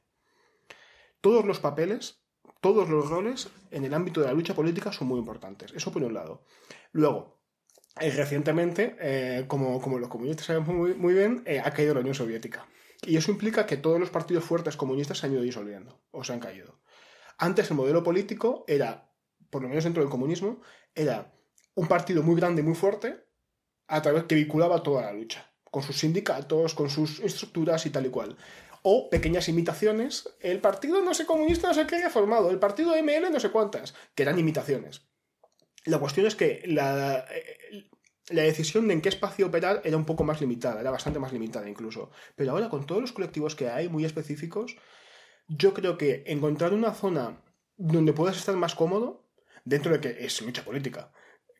Todos 1.21 1.45
los 1.45 1.59
papeles, 1.59 2.21
todos 2.59 2.89
los 2.89 3.09
roles 3.09 3.49
en 3.71 3.85
el 3.85 3.93
ámbito 3.93 4.21
de 4.21 4.27
la 4.27 4.33
lucha 4.33 4.53
política 4.53 4.91
son 4.91 5.07
muy 5.07 5.19
importantes. 5.19 5.71
Eso 5.73 5.91
por 5.91 6.03
un 6.03 6.13
lado. 6.13 6.43
Luego, 6.91 7.39
eh, 7.99 8.11
recientemente, 8.11 8.95
eh, 8.99 9.45
como, 9.47 9.81
como, 9.81 9.99
los 9.99 10.09
comunistas 10.09 10.47
saben 10.47 10.63
muy, 10.63 10.93
muy 10.95 11.13
bien, 11.13 11.43
eh, 11.45 11.61
ha 11.63 11.71
caído 11.71 11.93
la 11.93 12.01
Unión 12.01 12.15
Soviética. 12.15 12.65
Y 13.03 13.17
eso 13.17 13.31
implica 13.31 13.65
que 13.65 13.77
todos 13.77 13.99
los 13.99 14.09
partidos 14.09 14.43
fuertes 14.43 14.77
comunistas 14.77 15.17
se 15.17 15.25
han 15.25 15.33
ido 15.33 15.41
disolviendo 15.41 16.01
o 16.11 16.23
se 16.23 16.33
han 16.33 16.39
caído. 16.39 16.79
Antes 17.37 17.71
el 17.71 17.77
modelo 17.77 18.03
político 18.03 18.63
era 18.67 19.10
por 19.51 19.61
lo 19.61 19.69
menos 19.69 19.83
dentro 19.83 20.01
del 20.01 20.09
comunismo, 20.09 20.61
era 20.95 21.31
un 21.75 21.87
partido 21.87 22.23
muy 22.23 22.35
grande 22.35 22.63
muy 22.63 22.73
fuerte 22.73 23.25
a 23.87 24.01
través 24.01 24.23
que 24.23 24.35
vinculaba 24.35 24.81
toda 24.81 25.03
la 25.03 25.13
lucha, 25.13 25.53
con 25.63 25.83
sus 25.83 25.99
sindicatos, 25.99 26.73
con 26.73 26.89
sus 26.89 27.19
estructuras 27.19 27.85
y 27.85 27.89
tal 27.89 28.05
y 28.05 28.09
cual. 28.09 28.37
O 28.83 29.09
pequeñas 29.09 29.47
imitaciones. 29.47 30.27
El 30.39 30.59
partido 30.59 31.01
no 31.01 31.13
sé 31.13 31.25
comunista 31.25 31.67
no 31.67 31.73
sé 31.73 31.85
qué 31.85 31.95
había 31.95 32.09
formado. 32.09 32.49
El 32.49 32.57
partido 32.57 32.95
ML 32.95 33.29
no 33.31 33.39
sé 33.39 33.51
cuántas. 33.51 33.93
Que 34.15 34.23
eran 34.23 34.39
imitaciones. 34.39 35.03
La 35.85 35.99
cuestión 35.99 36.25
es 36.25 36.35
que 36.35 36.63
la, 36.65 37.25
eh, 37.29 37.89
la 38.29 38.41
decisión 38.41 38.87
de 38.87 38.95
en 38.95 39.01
qué 39.01 39.09
espacio 39.09 39.47
operar 39.47 39.81
era 39.83 39.97
un 39.97 40.05
poco 40.05 40.23
más 40.23 40.41
limitada. 40.41 40.81
Era 40.81 40.89
bastante 40.89 41.19
más 41.19 41.31
limitada 41.31 41.69
incluso. 41.69 42.09
Pero 42.35 42.51
ahora 42.51 42.69
con 42.69 42.87
todos 42.87 43.01
los 43.01 43.11
colectivos 43.11 43.55
que 43.55 43.69
hay 43.69 43.87
muy 43.87 44.03
específicos, 44.03 44.77
yo 45.47 45.73
creo 45.73 45.97
que 45.97 46.23
encontrar 46.25 46.73
una 46.73 46.93
zona 46.93 47.43
donde 47.77 48.13
puedas 48.13 48.37
estar 48.37 48.55
más 48.55 48.73
cómodo, 48.73 49.27
dentro 49.65 49.91
de 49.91 49.99
que 49.99 50.25
es 50.25 50.41
lucha 50.41 50.63
política, 50.63 51.11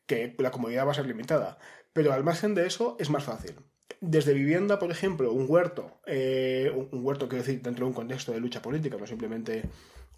que 0.06 0.34
la 0.38 0.50
comodidad 0.50 0.86
va 0.86 0.92
a 0.92 0.94
ser 0.94 1.06
limitada, 1.06 1.58
pero 1.92 2.12
al 2.12 2.24
margen 2.24 2.54
de 2.54 2.66
eso 2.66 2.96
es 2.98 3.10
más 3.10 3.24
fácil. 3.24 3.54
Desde 4.00 4.32
vivienda, 4.32 4.78
por 4.78 4.90
ejemplo, 4.90 5.32
un 5.32 5.46
huerto, 5.48 6.00
eh, 6.06 6.72
un 6.74 7.04
huerto 7.04 7.28
quiero 7.28 7.44
decir 7.44 7.62
dentro 7.62 7.84
de 7.84 7.90
un 7.90 7.94
contexto 7.94 8.32
de 8.32 8.40
lucha 8.40 8.62
política, 8.62 8.96
no 8.96 9.06
simplemente 9.06 9.62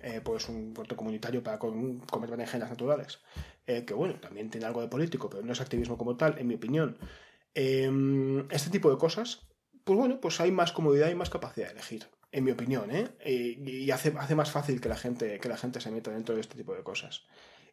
eh, 0.00 0.20
pues 0.22 0.48
un 0.48 0.72
huerto 0.76 0.96
comunitario 0.96 1.42
para 1.42 1.58
comer 1.58 2.30
berenjenas 2.30 2.70
naturales, 2.70 3.20
eh, 3.66 3.84
que 3.84 3.94
bueno, 3.94 4.14
también 4.20 4.50
tiene 4.50 4.66
algo 4.66 4.80
de 4.80 4.88
político, 4.88 5.28
pero 5.28 5.42
no 5.42 5.52
es 5.52 5.60
activismo 5.60 5.98
como 5.98 6.16
tal, 6.16 6.38
en 6.38 6.46
mi 6.46 6.54
opinión. 6.54 6.98
Em, 7.54 8.46
este 8.50 8.70
tipo 8.70 8.90
de 8.90 8.98
cosas, 8.98 9.46
pues 9.84 9.98
bueno, 9.98 10.20
pues 10.20 10.40
hay 10.40 10.50
más 10.50 10.72
comodidad 10.72 11.10
y 11.10 11.14
más 11.14 11.30
capacidad 11.30 11.66
de 11.66 11.72
elegir 11.72 12.06
en 12.32 12.44
mi 12.44 12.50
opinión, 12.50 12.90
¿eh? 12.90 13.08
y 13.24 13.90
hace, 13.92 14.12
hace 14.18 14.34
más 14.34 14.50
fácil 14.50 14.80
que 14.80 14.88
la, 14.88 14.96
gente, 14.96 15.38
que 15.38 15.48
la 15.48 15.56
gente 15.56 15.80
se 15.80 15.90
meta 15.92 16.10
dentro 16.10 16.34
de 16.34 16.40
este 16.40 16.56
tipo 16.56 16.74
de 16.74 16.82
cosas. 16.82 17.22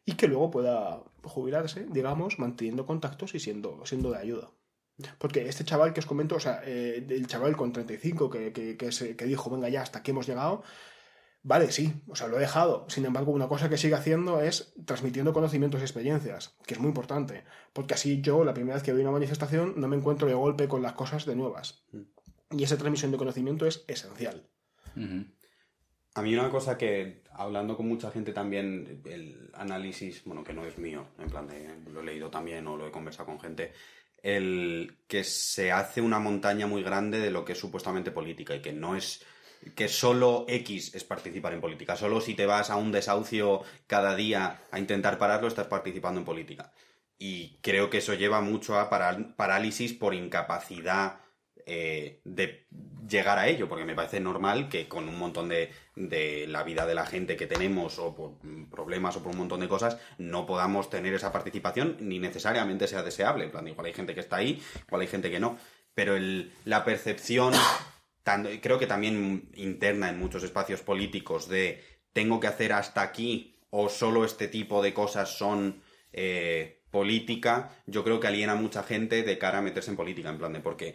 Y 0.06 0.14
que 0.14 0.28
luego 0.28 0.52
pueda 0.52 1.04
jubilarse, 1.24 1.86
digamos, 1.90 2.40
manteniendo 2.40 2.86
contactos 2.86 3.36
y 3.36 3.40
siendo, 3.40 3.86
siendo 3.86 4.12
de 4.12 4.18
ayuda. 4.18 4.52
Porque 5.18 5.48
este 5.48 5.64
chaval 5.64 5.94
que 5.94 6.00
os 6.00 6.06
comento, 6.06 6.36
o 6.36 6.40
sea, 6.40 6.62
eh, 6.64 7.06
el 7.10 7.28
chaval 7.28 7.56
con 7.56 7.72
35 7.72 8.30
que, 8.30 8.52
que, 8.52 8.78
que, 8.78 9.16
que 9.16 9.26
dijo, 9.26 9.50
venga 9.50 9.70
ya, 9.70 9.82
hasta 9.82 10.00
aquí 10.00 10.12
hemos 10.12 10.28
llegado, 10.28 10.64
Vale, 11.44 11.72
sí, 11.72 12.04
o 12.08 12.16
sea, 12.16 12.28
lo 12.28 12.38
he 12.38 12.42
dejado. 12.42 12.86
Sin 12.88 13.06
embargo, 13.06 13.32
una 13.32 13.48
cosa 13.48 13.68
que 13.68 13.78
sigue 13.78 13.96
haciendo 13.96 14.42
es 14.42 14.74
transmitiendo 14.86 15.34
conocimientos 15.34 15.82
y 15.82 15.84
experiencias, 15.84 16.56
que 16.66 16.76
es 16.76 16.80
muy 16.80 16.90
importante, 16.90 17.44
porque 17.74 17.96
así 17.96 18.22
yo, 18.22 18.44
la 18.44 18.54
primera 18.54 18.76
vez 18.76 18.84
que 18.84 18.92
voy 18.92 19.02
a 19.02 19.06
una 19.06 19.12
manifestación, 19.12 19.74
no 19.78 19.88
me 19.88 19.98
encuentro 19.98 20.28
de 20.28 20.36
golpe 20.36 20.68
con 20.68 20.84
las 20.84 20.94
cosas 20.94 21.26
de 21.26 21.36
nuevas. 21.36 21.84
Mm. 21.92 22.58
Y 22.58 22.64
esa 22.64 22.78
transmisión 22.78 23.12
de 23.12 23.18
conocimiento 23.18 23.66
es 23.66 23.84
esencial. 23.88 24.48
A 26.13 26.21
mí 26.21 26.34
una 26.36 26.50
cosa 26.50 26.78
que, 26.78 27.24
hablando 27.32 27.78
con 27.78 27.88
mucha 27.88 28.12
gente 28.12 28.34
también, 28.34 29.02
el 29.06 29.50
análisis, 29.54 30.24
bueno, 30.26 30.43
que 30.43 30.54
no 30.54 30.65
es 30.65 30.78
mío, 30.78 31.08
en 31.17 31.30
plan 31.30 31.47
de, 31.47 31.80
lo 31.89 32.02
he 32.02 32.04
leído 32.04 32.30
también 32.30 32.67
o 32.67 32.76
lo 32.76 32.88
he 32.88 32.91
conversado 32.91 33.28
con 33.28 33.39
gente, 33.39 33.71
el 34.21 34.97
que 35.08 35.24
se 35.24 35.71
hace 35.71 36.02
una 36.02 36.19
montaña 36.19 36.67
muy 36.67 36.84
grande 36.84 37.19
de 37.19 37.32
lo 37.32 37.45
que 37.45 37.54
es 37.54 37.60
supuestamente 37.60 38.12
política 38.12 38.56
y 38.56 38.62
que 38.62 38.74
no 38.74 38.95
es 38.95 39.26
que 39.76 39.88
solo 39.88 40.45
X 40.47 40.93
es 40.95 41.04
participar 41.04 41.54
en 41.54 41.62
política. 41.62 41.95
Solo 41.95 42.19
si 42.19 42.34
te 42.34 42.45
vas 42.45 42.69
a 42.69 42.76
un 42.76 42.91
desahucio 42.91 43.62
cada 43.88 44.15
día 44.15 44.62
a 44.71 44.80
intentar 44.80 45.17
pararlo, 45.17 45.47
estás 45.47 45.67
participando 45.67 46.19
en 46.19 46.26
política. 46.26 46.74
Y 47.17 47.60
creo 47.62 47.89
que 47.89 48.00
eso 48.00 48.15
lleva 48.15 48.41
mucho 48.41 48.80
a 48.80 48.89
parálisis 48.89 49.93
por 49.93 50.13
incapacidad 50.15 51.19
eh, 51.74 52.20
de 52.26 52.68
llegar 53.08 53.40
a 53.40 53.48
ello, 53.48 53.70
porque 53.70 53.86
me 53.86 53.96
parece 53.96 54.20
normal 54.20 54.68
que 54.68 54.90
con 54.90 55.08
un 55.08 55.18
montón 55.18 55.48
de, 55.48 55.72
de, 55.96 56.46
la 56.46 56.64
vida 56.64 56.86
de 56.86 56.94
la 56.94 57.06
gente 57.06 57.38
que 57.38 57.48
tenemos, 57.48 57.98
o 57.98 58.14
por 58.14 58.34
problemas 58.70 59.16
o 59.16 59.24
por 59.24 59.32
un 59.32 59.38
montón 59.38 59.62
de 59.62 59.70
cosas, 59.70 59.98
no 60.18 60.46
podamos 60.46 60.90
tener 60.90 61.14
esa 61.14 61.32
participación, 61.32 61.96
ni 62.02 62.20
necesariamente 62.20 62.90
sea 62.90 63.04
deseable. 63.04 63.46
En 63.46 63.52
plan, 63.52 63.68
igual 63.70 63.86
hay 63.88 63.94
gente 63.94 64.14
que 64.14 64.20
está 64.20 64.36
ahí, 64.36 64.62
igual 64.86 65.00
hay 65.00 65.08
gente 65.08 65.32
que 65.32 65.40
no. 65.40 65.58
Pero 65.96 66.18
el, 66.18 66.52
la 66.66 66.84
percepción, 66.84 67.54
creo 68.62 68.78
que 68.78 68.88
también 68.88 69.50
interna 69.56 70.10
en 70.10 70.20
muchos 70.20 70.44
espacios 70.44 70.82
políticos, 70.82 71.48
de 71.48 71.82
tengo 72.12 72.42
que 72.42 72.48
hacer 72.48 72.74
hasta 72.74 73.02
aquí, 73.02 73.56
o 73.70 73.88
solo 73.88 74.26
este 74.26 74.50
tipo 74.50 74.84
de 74.84 74.94
cosas 74.94 75.38
son. 75.38 75.82
Eh, 76.12 76.82
política, 76.92 77.70
yo 77.88 78.04
creo 78.04 78.20
que 78.20 78.28
aliena 78.28 78.52
a 78.52 78.56
mucha 78.56 78.84
gente 78.84 79.24
de 79.24 79.38
cara 79.38 79.60
a 79.60 79.62
meterse 79.62 79.92
en 79.92 79.96
política, 79.96 80.30
en 80.30 80.38
plan 80.38 80.52
de 80.52 80.60
porque 80.60 80.94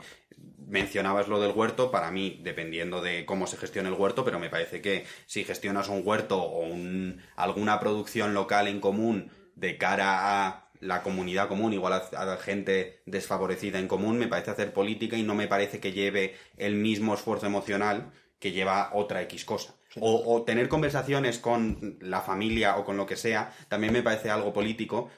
mencionabas 0.66 1.28
lo 1.28 1.40
del 1.40 1.52
huerto, 1.52 1.90
para 1.90 2.10
mí, 2.10 2.40
dependiendo 2.42 3.00
de 3.00 3.24
cómo 3.24 3.46
se 3.46 3.56
gestiona 3.56 3.88
el 3.88 3.94
huerto, 3.94 4.24
pero 4.24 4.38
me 4.38 4.50
parece 4.50 4.82
que 4.82 5.06
si 5.26 5.44
gestionas 5.44 5.88
un 5.88 6.02
huerto 6.04 6.42
o 6.42 6.60
un, 6.60 7.22
alguna 7.36 7.78
producción 7.78 8.34
local 8.34 8.68
en 8.68 8.80
común 8.80 9.30
de 9.54 9.78
cara 9.78 10.46
a 10.46 10.70
la 10.80 11.02
comunidad 11.02 11.48
común, 11.48 11.72
igual 11.72 11.92
a, 11.94 12.24
la 12.24 12.36
gente 12.36 13.00
desfavorecida 13.06 13.78
en 13.78 13.88
común, 13.88 14.18
me 14.18 14.28
parece 14.28 14.50
hacer 14.50 14.72
política 14.72 15.16
y 15.16 15.22
no 15.22 15.34
me 15.34 15.48
parece 15.48 15.80
que 15.80 15.92
lleve 15.92 16.34
el 16.56 16.74
mismo 16.74 17.14
esfuerzo 17.14 17.46
emocional 17.46 18.12
que 18.38 18.52
lleva 18.52 18.90
otra 18.92 19.22
X 19.22 19.44
cosa. 19.44 19.74
O, 19.98 20.34
o, 20.34 20.42
tener 20.42 20.68
conversaciones 20.68 21.38
con 21.38 21.96
la 22.02 22.20
familia 22.20 22.76
o 22.76 22.84
con 22.84 22.98
lo 22.98 23.06
que 23.06 23.16
sea, 23.16 23.54
también 23.68 23.94
me 23.94 24.02
parece 24.02 24.28
algo 24.28 24.52
político, 24.52 25.08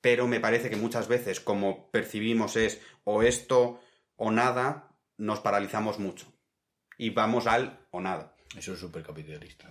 pero 0.00 0.26
me 0.26 0.40
parece 0.40 0.70
que 0.70 0.76
muchas 0.76 1.06
veces 1.06 1.40
como 1.40 1.90
percibimos 1.90 2.56
es 2.56 2.80
o 3.04 3.22
esto 3.22 3.80
o 4.24 4.30
nada, 4.30 4.88
nos 5.16 5.40
paralizamos 5.40 5.98
mucho. 5.98 6.32
Y 6.96 7.10
vamos 7.10 7.48
al 7.48 7.80
o 7.90 8.00
nada. 8.00 8.36
Eso 8.56 8.74
es 8.74 8.78
súper 8.78 9.02
capitalista. 9.02 9.68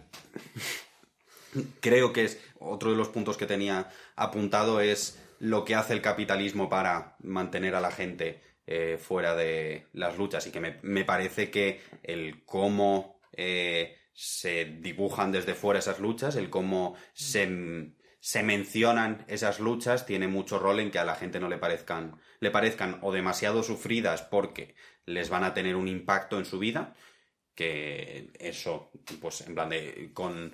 Creo 1.79 2.11
que 2.11 2.25
es 2.25 2.37
otro 2.59 2.91
de 2.91 2.97
los 2.97 3.07
puntos 3.07 3.37
que 3.37 3.45
tenía 3.45 3.89
apuntado 4.17 4.81
es 4.81 5.23
lo 5.39 5.63
que 5.63 5.75
hace 5.75 5.93
el 5.93 6.01
capitalismo 6.01 6.67
para 6.67 7.15
mantener 7.19 7.75
a 7.75 7.81
la 7.81 7.91
gente 7.91 8.41
eh, 8.67 8.97
fuera 9.01 9.35
de 9.35 9.87
las 9.93 10.17
luchas 10.17 10.45
y 10.47 10.51
que 10.51 10.59
me, 10.59 11.05
parece 11.05 11.49
que 11.49 11.79
el 12.03 12.43
cómo 12.43 13.21
eh, 13.31 13.95
se 14.11 14.65
dibujan 14.65 15.31
desde 15.31 15.55
fuera 15.55 15.79
esas 15.79 15.99
luchas, 15.99 16.35
el 16.35 16.49
cómo 16.49 16.97
se 17.13 17.93
se 18.21 18.43
mencionan 18.43 19.25
esas 19.27 19.59
luchas 19.59 20.05
tiene 20.05 20.27
mucho 20.27 20.59
rol 20.59 20.79
en 20.79 20.91
que 20.91 20.99
a 20.99 21.03
la 21.03 21.15
gente 21.15 21.39
no 21.39 21.49
le 21.49 21.57
parezcan, 21.57 22.21
le 22.39 22.51
parezcan 22.51 22.99
o 23.01 23.11
demasiado 23.11 23.63
sufridas 23.63 24.21
porque 24.21 24.75
les 25.07 25.29
van 25.29 25.43
a 25.43 25.55
tener 25.55 25.75
un 25.75 25.87
impacto 25.87 26.37
en 26.37 26.45
su 26.45 26.59
vida, 26.59 26.93
que 27.55 28.29
eso, 28.39 28.91
pues 29.19 29.41
en 29.41 29.55
plan 29.55 29.69
de, 29.69 30.11
con, 30.13 30.53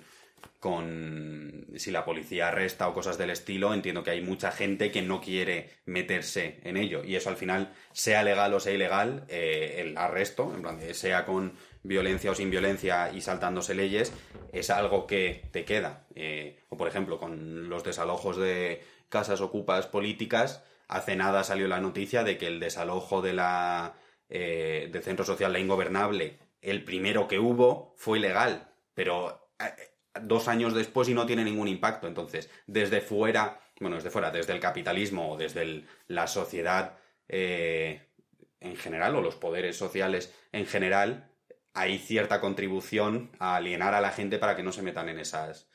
con 0.58 1.66
si 1.76 1.90
la 1.90 2.06
policía 2.06 2.48
arresta 2.48 2.88
o 2.88 2.94
cosas 2.94 3.18
del 3.18 3.30
estilo, 3.30 3.74
entiendo 3.74 4.02
que 4.02 4.12
hay 4.12 4.22
mucha 4.22 4.50
gente 4.50 4.90
que 4.90 5.02
no 5.02 5.20
quiere 5.20 5.68
meterse 5.84 6.60
en 6.64 6.78
ello. 6.78 7.04
Y 7.04 7.16
eso 7.16 7.28
al 7.28 7.36
final, 7.36 7.74
sea 7.92 8.22
legal 8.22 8.54
o 8.54 8.60
sea 8.60 8.72
ilegal, 8.72 9.26
eh, 9.28 9.76
el 9.80 9.98
arresto, 9.98 10.54
en 10.54 10.62
plan 10.62 10.78
de, 10.78 10.94
sea 10.94 11.26
con 11.26 11.52
violencia 11.88 12.30
o 12.30 12.34
sin 12.34 12.50
violencia 12.50 13.10
y 13.12 13.20
saltándose 13.20 13.74
leyes, 13.74 14.12
es 14.52 14.70
algo 14.70 15.06
que 15.06 15.48
te 15.50 15.64
queda. 15.64 16.06
Eh, 16.14 16.60
o 16.68 16.76
por 16.76 16.86
ejemplo, 16.86 17.18
con 17.18 17.68
los 17.68 17.82
desalojos 17.82 18.36
de 18.36 18.84
casas 19.08 19.40
ocupas 19.40 19.86
políticas, 19.86 20.62
hace 20.86 21.16
nada 21.16 21.42
salió 21.42 21.66
la 21.66 21.80
noticia 21.80 22.22
de 22.22 22.38
que 22.38 22.46
el 22.46 22.60
desalojo 22.60 23.22
de 23.22 23.32
la 23.32 23.94
eh, 24.28 24.88
del 24.92 25.02
centro 25.02 25.24
social 25.24 25.52
La 25.52 25.58
Ingobernable, 25.58 26.38
el 26.60 26.84
primero 26.84 27.26
que 27.26 27.38
hubo, 27.38 27.94
fue 27.96 28.18
ilegal, 28.18 28.68
pero 28.94 29.50
eh, 29.58 29.72
dos 30.20 30.48
años 30.48 30.74
después 30.74 31.08
y 31.08 31.14
no 31.14 31.26
tiene 31.26 31.44
ningún 31.44 31.68
impacto. 31.68 32.06
Entonces, 32.06 32.50
desde 32.66 33.00
fuera, 33.00 33.60
bueno, 33.80 33.96
desde 33.96 34.10
fuera, 34.10 34.30
desde 34.30 34.52
el 34.52 34.60
capitalismo 34.60 35.32
o 35.32 35.36
desde 35.36 35.84
la 36.06 36.26
sociedad 36.26 36.98
en 37.30 38.76
general 38.76 39.14
o 39.16 39.20
los 39.20 39.36
poderes 39.36 39.76
sociales 39.76 40.34
en 40.50 40.66
general, 40.66 41.30
hay 41.74 41.98
cierta 41.98 42.40
contribución 42.40 43.30
a 43.38 43.56
alienar 43.56 43.94
a 43.94 44.00
la 44.00 44.10
gente 44.10 44.38
para 44.38 44.56
que 44.56 44.62
no 44.62 44.72
se 44.72 44.82
metan 44.82 45.08
en 45.08 45.18
esas 45.18 45.68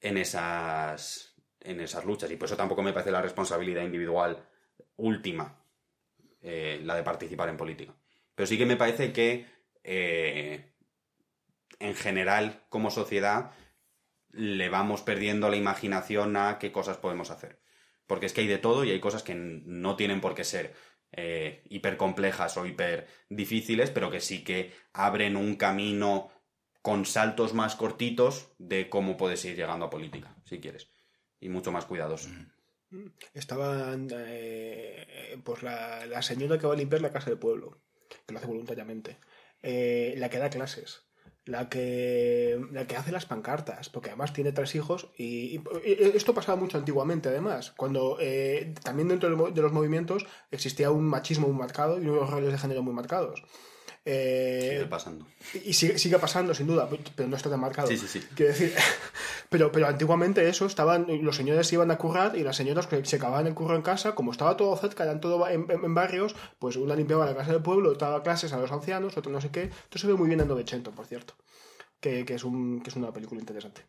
en 0.00 0.16
esas 0.16 1.34
en 1.60 1.80
esas 1.80 2.04
luchas. 2.04 2.30
Y 2.30 2.36
por 2.36 2.46
eso 2.46 2.56
tampoco 2.56 2.82
me 2.82 2.92
parece 2.92 3.10
la 3.10 3.22
responsabilidad 3.22 3.82
individual 3.82 4.46
última 4.96 5.62
eh, 6.42 6.80
la 6.84 6.94
de 6.94 7.02
participar 7.02 7.48
en 7.48 7.56
política. 7.56 7.94
Pero 8.34 8.46
sí 8.46 8.56
que 8.56 8.66
me 8.66 8.76
parece 8.76 9.12
que 9.12 9.46
eh, 9.84 10.74
en 11.78 11.94
general 11.94 12.64
como 12.68 12.90
sociedad 12.90 13.52
le 14.32 14.68
vamos 14.68 15.02
perdiendo 15.02 15.48
la 15.48 15.56
imaginación 15.56 16.36
a 16.36 16.58
qué 16.58 16.72
cosas 16.72 16.96
podemos 16.96 17.30
hacer. 17.30 17.60
Porque 18.06 18.26
es 18.26 18.32
que 18.32 18.40
hay 18.40 18.46
de 18.46 18.58
todo 18.58 18.84
y 18.84 18.90
hay 18.90 19.00
cosas 19.00 19.22
que 19.22 19.34
no 19.34 19.96
tienen 19.96 20.20
por 20.20 20.34
qué 20.34 20.44
ser 20.44 20.74
eh, 21.12 21.62
hiper 21.68 21.96
complejas 21.96 22.56
o 22.56 22.66
hiper 22.66 23.08
difíciles, 23.28 23.90
pero 23.90 24.10
que 24.10 24.20
sí 24.20 24.44
que 24.44 24.72
abren 24.92 25.36
un 25.36 25.56
camino 25.56 26.30
con 26.82 27.04
saltos 27.04 27.52
más 27.52 27.76
cortitos 27.76 28.48
de 28.58 28.88
cómo 28.88 29.16
puedes 29.16 29.44
ir 29.44 29.56
llegando 29.56 29.86
a 29.86 29.90
política, 29.90 30.36
si 30.44 30.60
quieres, 30.60 30.90
y 31.40 31.48
mucho 31.48 31.72
más 31.72 31.84
cuidadoso. 31.84 32.30
Estaba 33.34 33.94
eh, 33.96 35.38
pues 35.44 35.62
la, 35.62 36.22
señora 36.22 36.58
que 36.58 36.66
va 36.66 36.74
a 36.74 36.76
limpiar 36.76 37.02
la 37.02 37.12
casa 37.12 37.30
del 37.30 37.38
pueblo, 37.38 37.80
que 38.26 38.32
lo 38.32 38.38
hace 38.38 38.48
voluntariamente, 38.48 39.18
eh, 39.62 40.14
la 40.16 40.30
que 40.30 40.38
da 40.38 40.50
clases, 40.50 41.09
la 41.50 41.68
que, 41.68 42.60
la 42.72 42.86
que 42.86 42.96
hace 42.96 43.12
las 43.12 43.26
pancartas, 43.26 43.88
porque 43.88 44.10
además 44.10 44.32
tiene 44.32 44.52
tres 44.52 44.74
hijos 44.74 45.08
y, 45.18 45.60
esto 45.84 46.32
pasaba 46.32 46.60
mucho 46.60 46.78
antiguamente 46.78 47.28
además, 47.28 47.72
cuando 47.76 48.16
eh, 48.20 48.74
también 48.84 49.08
dentro 49.08 49.50
de 49.50 49.62
los 49.62 49.72
movimientos 49.72 50.26
existía 50.50 50.90
un 50.90 51.04
machismo 51.06 51.48
muy 51.48 51.58
marcado 51.58 52.00
y 52.00 52.06
unos 52.06 52.30
roles 52.30 52.52
de 52.52 52.58
género 52.58 52.82
muy 52.82 52.94
marcados. 52.94 53.42
Eh, 54.04 54.70
Sigue 54.72 54.86
pasando. 54.86 55.26
y 55.64 55.72
sigue, 55.74 55.98
sigue 55.98 56.18
pasando, 56.18 56.54
sin 56.54 56.66
duda, 56.66 56.88
pero 57.14 57.28
no 57.28 57.36
está 57.36 57.50
tan 57.50 57.60
marcado. 57.60 57.86
Sí, 57.88 57.98
sí, 57.98 58.08
sí. 58.08 58.20
Quiero 58.34 58.52
decir, 58.52 58.72
pero, 59.50 59.70
pero 59.70 59.86
antiguamente 59.88 60.48
eso, 60.48 60.64
estaban, 60.66 61.06
los 61.22 61.36
señores 61.36 61.70
iban 61.72 61.90
a 61.90 61.98
currar 61.98 62.34
y 62.36 62.42
las 62.42 62.56
señoras 62.56 62.86
que 62.86 63.04
se 63.04 63.16
acababan 63.16 63.46
el 63.46 63.54
curro 63.54 63.76
en 63.76 63.82
casa, 63.82 64.14
como 64.14 64.32
estaba 64.32 64.56
todo 64.56 64.74
cerca, 64.76 65.04
eran 65.04 65.20
todo 65.20 65.46
en, 65.48 65.70
en- 65.70 65.84
en 65.84 65.94
barrios, 65.94 66.34
pues 66.58 66.76
una 66.76 66.96
limpiaba 66.96 67.26
la 67.26 67.36
casa 67.36 67.52
del 67.52 67.62
pueblo, 67.62 67.90
otra 67.90 68.08
daba 68.08 68.22
clases 68.22 68.52
a 68.54 68.58
los 68.58 68.72
ancianos, 68.72 69.16
otra 69.18 69.30
no 69.30 69.40
sé 69.40 69.50
qué. 69.50 69.64
Esto 69.64 69.98
se 69.98 70.06
ve 70.06 70.14
muy 70.14 70.28
bien 70.28 70.40
en 70.40 70.48
Novecento, 70.48 70.92
por 70.92 71.06
cierto, 71.06 71.34
que, 72.00 72.24
que 72.24 72.34
es, 72.34 72.44
un, 72.44 72.80
que 72.82 72.88
es 72.90 72.96
una 72.96 73.12
película 73.12 73.40
interesante. 73.40 73.82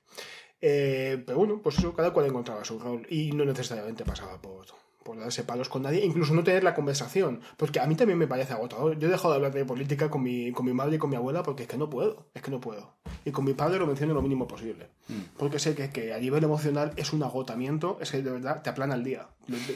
Eh, 0.60 1.24
pero 1.26 1.38
bueno, 1.40 1.60
pues 1.64 1.78
eso, 1.80 1.94
cada 1.96 2.12
cual 2.12 2.28
encontraba 2.28 2.64
su 2.66 2.78
rol 2.78 3.08
y 3.10 3.32
no 3.32 3.46
necesariamente 3.46 4.04
pasaba 4.04 4.40
por, 4.42 4.66
por 5.04 5.20
darse 5.20 5.44
palos 5.44 5.70
con 5.70 5.84
nadie, 5.84 6.06
incluso 6.06 6.34
no 6.34 6.44
tener 6.44 6.64
la 6.64 6.76
conversación, 6.76 7.42
porque 7.58 7.80
a 7.80 7.88
mí 7.88 7.96
también 7.96 8.20
me 8.20 8.28
parece 8.28 8.54
agotador. 8.54 8.98
Yo 9.00 9.08
he 9.08 9.12
dejado 9.12 9.30
de 9.32 9.36
hablar 9.38 9.54
de 9.54 9.66
política 9.66 10.10
con 10.10 10.24
mi, 10.24 10.52
con 10.52 10.66
mi 10.66 10.74
madre 10.74 10.96
y 10.96 11.00
con 11.00 11.10
mi 11.10 11.16
abuela 11.16 11.44
porque 11.44 11.64
es 11.64 11.70
que 11.70 11.78
no 11.78 11.90
puedo, 11.90 12.30
es 12.34 12.42
que 12.42 12.52
no 12.52 12.60
puedo. 12.62 12.96
Y 13.26 13.32
con 13.32 13.46
mi 13.46 13.54
padre 13.54 13.80
lo 13.80 13.88
menciono 13.88 14.14
lo 14.14 14.22
mínimo 14.22 14.48
posible, 14.48 14.90
porque 15.38 15.60
sé 15.60 15.76
que, 15.76 15.90
que 15.90 16.14
a 16.14 16.20
nivel 16.20 16.44
emocional 16.44 16.94
es 16.96 17.14
un 17.14 17.24
agotamiento, 17.24 17.98
es 18.02 18.12
que 18.12 18.22
de 18.22 18.32
verdad 18.32 18.62
te 18.62 18.70
aplana 18.70 18.96
el 18.96 19.04
día. 19.04 19.30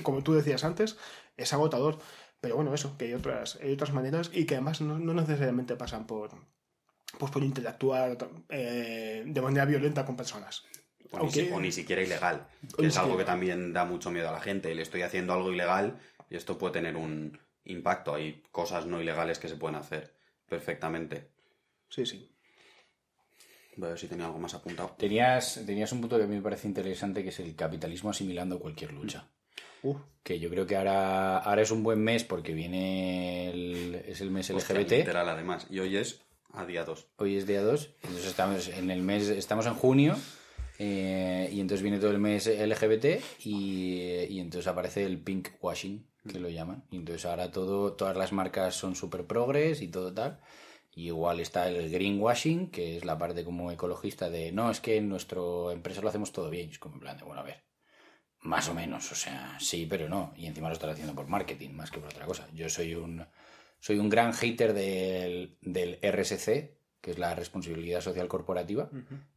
Como 0.03 0.23
tú 0.23 0.33
decías 0.33 0.63
antes, 0.63 0.97
es 1.37 1.53
agotador. 1.53 1.97
Pero 2.41 2.57
bueno, 2.57 2.73
eso, 2.73 2.95
que 2.97 3.05
hay 3.05 3.13
otras, 3.13 3.57
hay 3.61 3.73
otras 3.73 3.91
maneras 3.93 4.29
y 4.31 4.45
que 4.45 4.55
además 4.55 4.81
no, 4.81 4.99
no 4.99 5.13
necesariamente 5.13 5.75
pasan 5.75 6.05
por, 6.05 6.29
pues 7.17 7.31
por 7.31 7.43
interactuar 7.43 8.17
eh, 8.49 9.23
de 9.25 9.41
manera 9.41 9.65
violenta 9.65 10.05
con 10.05 10.15
personas. 10.15 10.63
O, 11.21 11.59
ni, 11.61 11.69
o 11.69 11.71
siquiera 11.71 12.01
ilegal, 12.01 12.47
que 12.77 12.87
es 12.87 12.97
algo 12.97 13.17
que 13.17 13.23
también 13.25 13.73
da 13.73 13.85
mucho 13.85 14.11
miedo 14.11 14.29
a 14.29 14.31
la 14.31 14.41
gente. 14.41 14.73
Le 14.73 14.81
estoy 14.81 15.01
haciendo 15.01 15.33
algo 15.33 15.51
ilegal 15.51 15.99
y 16.29 16.35
esto 16.35 16.57
puede 16.57 16.73
tener 16.73 16.95
un 16.95 17.37
impacto. 17.65 18.15
Hay 18.15 18.43
cosas 18.51 18.85
no 18.85 19.01
ilegales 19.01 19.39
que 19.39 19.47
se 19.47 19.55
pueden 19.55 19.75
hacer 19.75 20.13
perfectamente. 20.47 21.29
Sí, 21.89 22.05
sí. 22.05 22.31
Voy 23.77 23.87
a 23.87 23.89
ver 23.89 23.99
si 23.99 24.07
tenía 24.07 24.25
algo 24.25 24.39
más 24.39 24.53
apuntado. 24.53 24.95
Tenías, 24.97 25.61
tenías 25.65 25.91
un 25.91 26.01
punto 26.01 26.17
que 26.17 26.23
a 26.23 26.27
mí 26.27 26.35
me 26.35 26.41
parece 26.41 26.67
interesante, 26.67 27.23
que 27.23 27.29
es 27.29 27.39
el 27.39 27.55
capitalismo 27.55 28.09
asimilando 28.09 28.59
cualquier 28.59 28.93
lucha. 28.93 29.27
Uf, 29.83 29.97
Que 30.23 30.39
yo 30.39 30.49
creo 30.49 30.65
que 30.65 30.75
ahora, 30.77 31.39
ahora 31.39 31.61
es 31.61 31.71
un 31.71 31.83
buen 31.83 32.01
mes 32.01 32.23
porque 32.23 32.53
viene 32.53 33.49
el, 33.49 33.95
es 34.07 34.21
el 34.21 34.31
mes 34.31 34.49
Hostia, 34.49 34.75
LGBT. 34.75 34.91
literal, 34.91 35.27
además. 35.29 35.67
Y 35.69 35.79
hoy 35.79 35.97
es 35.97 36.21
a 36.53 36.65
día 36.65 36.85
2. 36.85 37.07
Hoy 37.17 37.35
es 37.35 37.45
día 37.45 37.61
2, 37.61 37.89
entonces 38.03 38.25
estamos 38.25 38.67
en 38.69 38.89
el 38.89 39.01
mes, 39.01 39.27
estamos 39.27 39.65
en 39.65 39.73
junio 39.73 40.15
eh, 40.77 41.49
y 41.51 41.59
entonces 41.59 41.81
viene 41.81 41.99
todo 41.99 42.11
el 42.11 42.19
mes 42.19 42.47
LGBT 42.47 43.05
y, 43.45 44.25
y 44.29 44.39
entonces 44.39 44.67
aparece 44.67 45.05
el 45.05 45.19
pink 45.19 45.49
washing, 45.61 46.05
que 46.27 46.39
lo 46.39 46.49
llaman. 46.49 46.83
Y 46.91 46.97
entonces 46.97 47.25
ahora 47.25 47.51
todo, 47.51 47.93
todas 47.93 48.17
las 48.17 48.31
marcas 48.31 48.75
son 48.75 48.95
súper 48.95 49.25
progres 49.25 49.81
y 49.81 49.87
todo 49.87 50.13
tal. 50.13 50.39
Y 50.93 51.07
igual 51.07 51.41
está 51.41 51.67
el 51.67 51.89
greenwashing, 51.89 52.71
que 52.71 52.97
es 52.97 53.05
la 53.05 53.17
parte 53.17 53.43
como 53.43 53.71
ecologista 53.71 54.29
de 54.29 54.53
no, 54.53 54.71
es 54.71 54.79
que 54.79 54.95
en 54.97 55.09
nuestra 55.09 55.41
empresa 55.73 56.01
lo 56.01 56.07
hacemos 56.07 56.31
todo 56.31 56.49
bien. 56.49 56.69
Y 56.69 56.71
es 56.71 56.79
como 56.79 56.95
en 56.95 57.01
plan 57.01 57.17
de, 57.17 57.25
bueno, 57.25 57.41
a 57.41 57.43
ver, 57.43 57.63
más 58.41 58.69
o 58.69 58.73
menos, 58.73 59.11
o 59.11 59.15
sea, 59.15 59.57
sí, 59.59 59.85
pero 59.89 60.07
no. 60.07 60.33
Y 60.37 60.45
encima 60.45 60.69
lo 60.69 60.73
estás 60.73 60.91
haciendo 60.91 61.13
por 61.13 61.27
marketing 61.27 61.71
más 61.71 61.91
que 61.91 61.99
por 61.99 62.09
otra 62.09 62.25
cosa. 62.25 62.47
Yo 62.53 62.69
soy 62.69 62.95
un, 62.95 63.25
soy 63.79 63.99
un 63.99 64.09
gran 64.09 64.33
hater 64.33 64.73
del, 64.73 65.57
del 65.61 65.99
RSC, 66.01 66.77
que 67.01 67.11
es 67.11 67.19
la 67.19 67.35
responsabilidad 67.35 68.01
social 68.01 68.27
corporativa. 68.29 68.89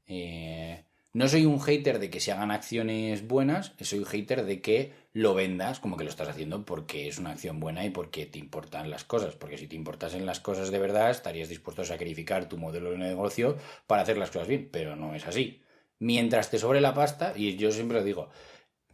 Eh, 0.06 0.84
no 1.12 1.26
soy 1.26 1.46
un 1.46 1.60
hater 1.60 1.98
de 1.98 2.10
que 2.10 2.20
se 2.20 2.32
hagan 2.32 2.50
acciones 2.50 3.26
buenas, 3.26 3.74
soy 3.80 4.00
un 4.00 4.04
hater 4.04 4.44
de 4.44 4.60
que 4.60 4.92
lo 5.12 5.34
vendas 5.34 5.80
como 5.80 5.96
que 5.96 6.04
lo 6.04 6.10
estás 6.10 6.28
haciendo 6.28 6.64
porque 6.64 7.08
es 7.08 7.18
una 7.18 7.30
acción 7.30 7.60
buena 7.60 7.84
y 7.84 7.90
porque 7.90 8.26
te 8.26 8.38
importan 8.38 8.90
las 8.90 9.04
cosas. 9.04 9.34
Porque 9.34 9.58
si 9.58 9.66
te 9.66 9.76
importasen 9.76 10.26
las 10.26 10.40
cosas 10.40 10.70
de 10.70 10.78
verdad, 10.78 11.10
estarías 11.10 11.48
dispuesto 11.48 11.82
a 11.82 11.86
sacrificar 11.86 12.48
tu 12.48 12.58
modelo 12.58 12.90
de 12.90 12.98
negocio 12.98 13.56
para 13.86 14.02
hacer 14.02 14.18
las 14.18 14.30
cosas 14.30 14.48
bien, 14.48 14.68
pero 14.70 14.96
no 14.96 15.14
es 15.14 15.26
así. 15.26 15.62
Mientras 15.98 16.50
te 16.50 16.58
sobre 16.58 16.80
la 16.80 16.94
pasta, 16.94 17.32
y 17.34 17.56
yo 17.56 17.72
siempre 17.72 17.98
lo 17.98 18.04
digo, 18.04 18.28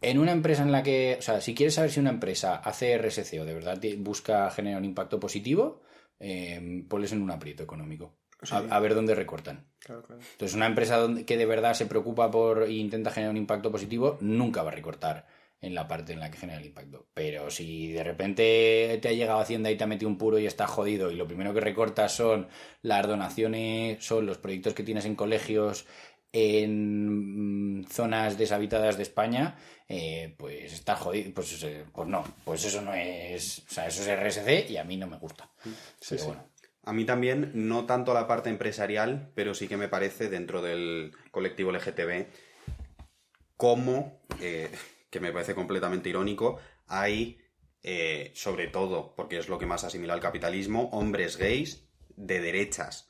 en 0.01 0.17
una 0.17 0.31
empresa 0.31 0.63
en 0.63 0.71
la 0.71 0.83
que, 0.83 1.17
o 1.19 1.21
sea, 1.21 1.41
si 1.41 1.53
quieres 1.53 1.75
saber 1.75 1.91
si 1.91 1.99
una 1.99 2.09
empresa 2.11 2.55
hace 2.55 2.93
RSC 2.97 3.39
o 3.41 3.45
de 3.45 3.53
verdad 3.53 3.79
busca 3.97 4.49
generar 4.51 4.79
un 4.79 4.85
impacto 4.85 5.19
positivo, 5.19 5.81
eh, 6.19 6.83
ponles 6.87 7.11
en 7.11 7.21
un 7.21 7.31
aprieto 7.31 7.63
económico. 7.63 8.15
A, 8.51 8.61
Sí. 8.61 8.67
a 8.69 8.79
ver 8.79 8.95
dónde 8.95 9.15
recortan. 9.15 9.65
claro, 9.79 10.01
claro. 10.03 10.21
Entonces, 10.31 10.55
una 10.55 10.65
empresa 10.67 10.97
donde, 10.97 11.25
que 11.25 11.37
de 11.37 11.45
verdad 11.45 11.73
se 11.73 11.85
preocupa 11.85 12.29
por 12.31 12.63
e 12.63 12.71
intenta 12.73 13.11
generar 13.11 13.31
un 13.31 13.37
impacto 13.37 13.71
positivo, 13.71 14.17
nunca 14.21 14.63
va 14.63 14.69
a 14.71 14.75
recortar 14.75 15.27
en 15.61 15.73
la 15.73 15.87
parte 15.87 16.13
en 16.13 16.19
la 16.19 16.29
que 16.29 16.37
genera 16.37 16.59
el 16.59 16.65
impacto. 16.67 17.07
Pero 17.13 17.49
si 17.49 17.91
de 17.91 18.03
repente 18.03 18.99
te 19.01 19.07
ha 19.07 19.13
llegado 19.13 19.39
Hacienda 19.39 19.71
y 19.71 19.77
te 19.77 19.83
ha 19.83 19.87
metido 19.87 20.09
un 20.09 20.17
puro 20.17 20.37
y 20.37 20.45
está 20.45 20.67
jodido 20.67 21.11
y 21.11 21.15
lo 21.15 21.25
primero 21.27 21.53
que 21.53 21.59
recortas 21.61 22.11
son 22.13 22.47
las 22.81 23.07
donaciones, 23.07 24.03
son 24.05 24.25
los 24.25 24.37
proyectos 24.37 24.73
que 24.73 24.83
tienes 24.83 25.05
en 25.05 25.15
colegios 25.15 25.85
en 26.31 27.79
mm, 27.79 27.85
zonas 27.85 28.37
deshabitadas 28.37 28.97
de 28.97 29.03
España, 29.03 29.55
eh, 29.87 30.35
pues 30.37 30.73
está 30.73 30.95
jodido. 30.95 31.33
Pues, 31.33 31.63
eh, 31.63 31.85
pues 31.93 32.07
no, 32.07 32.23
pues 32.43 32.65
eso 32.65 32.81
no 32.81 32.93
es. 32.93 33.59
O 33.59 33.73
sea, 33.73 33.87
eso 33.87 34.01
es 34.01 34.07
RSC 34.09 34.69
y 34.69 34.77
a 34.77 34.83
mí 34.83 34.97
no 34.97 35.07
me 35.07 35.17
gusta. 35.17 35.49
Pero 35.63 35.75
sí. 35.99 36.17
bueno. 36.27 36.45
A 36.85 36.93
mí 36.93 37.03
también, 37.03 37.51
no 37.53 37.85
tanto 37.85 38.13
la 38.13 38.27
parte 38.27 38.49
empresarial, 38.49 39.31
pero 39.33 39.55
sí 39.55 39.67
que 39.67 39.75
me 39.75 39.87
parece 39.87 40.29
dentro 40.29 40.61
del 40.61 41.13
colectivo 41.31 41.71
LGTB, 41.71 42.27
como, 43.57 44.21
eh, 44.39 44.69
que 45.09 45.19
me 45.19 45.31
parece 45.31 45.55
completamente 45.55 46.09
irónico, 46.09 46.59
hay, 46.87 47.39
eh, 47.81 48.31
sobre 48.35 48.67
todo, 48.67 49.15
porque 49.15 49.39
es 49.39 49.49
lo 49.49 49.57
que 49.57 49.65
más 49.65 49.83
asimila 49.83 50.13
al 50.13 50.19
capitalismo, 50.19 50.89
hombres 50.91 51.37
gays 51.37 51.87
de 52.15 52.39
derechas, 52.39 53.09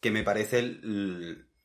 que 0.00 0.10
me 0.10 0.22
parece 0.22 0.78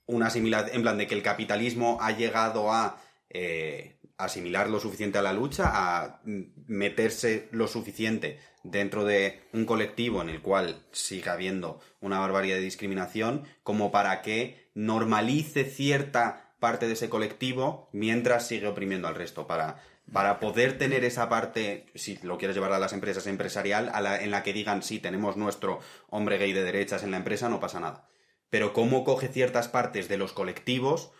una 0.06 0.28
asimilación, 0.28 0.76
en 0.76 0.82
plan 0.82 0.98
de 0.98 1.08
que 1.08 1.16
el 1.16 1.24
capitalismo 1.24 1.98
ha 2.02 2.12
llegado 2.12 2.72
a 2.72 3.02
eh, 3.30 4.00
asimilar 4.24 4.70
lo 4.70 4.80
suficiente 4.80 5.18
a 5.18 5.22
la 5.22 5.34
lucha, 5.34 5.70
a 5.74 6.22
meterse 6.68 7.48
lo 7.52 7.68
suficiente 7.68 8.40
dentro 8.64 9.04
de 9.06 9.42
un 9.54 9.66
colectivo 9.66 10.22
en 10.22 10.30
el 10.30 10.42
cual 10.42 10.86
siga 10.92 11.34
habiendo 11.34 11.80
una 12.00 12.20
barbaridad 12.20 12.56
de 12.56 12.62
discriminación, 12.62 13.44
como 13.64 13.92
para 13.92 14.22
que 14.22 14.70
normalice 14.74 15.66
cierta 15.66 16.56
parte 16.60 16.88
de 16.88 16.94
ese 16.94 17.10
colectivo 17.10 17.90
mientras 17.92 18.48
sigue 18.48 18.68
oprimiendo 18.68 19.08
al 19.10 19.16
resto, 19.16 19.48
para, 19.48 19.84
para 20.12 20.40
poder 20.40 20.78
tener 20.78 21.04
esa 21.04 21.28
parte, 21.28 21.88
si 21.94 22.18
lo 22.24 22.38
quieres 22.38 22.56
llevar 22.56 22.72
a 22.72 22.80
las 22.80 22.94
empresas 22.94 23.28
empresarial, 23.28 23.90
a 23.94 24.00
la- 24.00 24.22
en 24.24 24.32
la 24.32 24.44
que 24.44 24.54
digan, 24.54 24.82
sí, 24.82 25.00
tenemos 25.00 25.36
nuestro 25.36 25.80
hombre 26.10 26.38
gay 26.38 26.54
de 26.54 26.64
derechas 26.64 27.04
en 27.04 27.12
la 27.12 27.18
empresa, 27.18 27.50
no 27.50 27.60
pasa 27.60 27.82
nada. 27.82 28.08
Pero 28.50 28.72
cómo 28.72 29.04
coge 29.04 29.28
ciertas 29.28 29.68
partes 29.68 30.08
de 30.08 30.18
los 30.18 30.32
colectivos, 30.32 31.12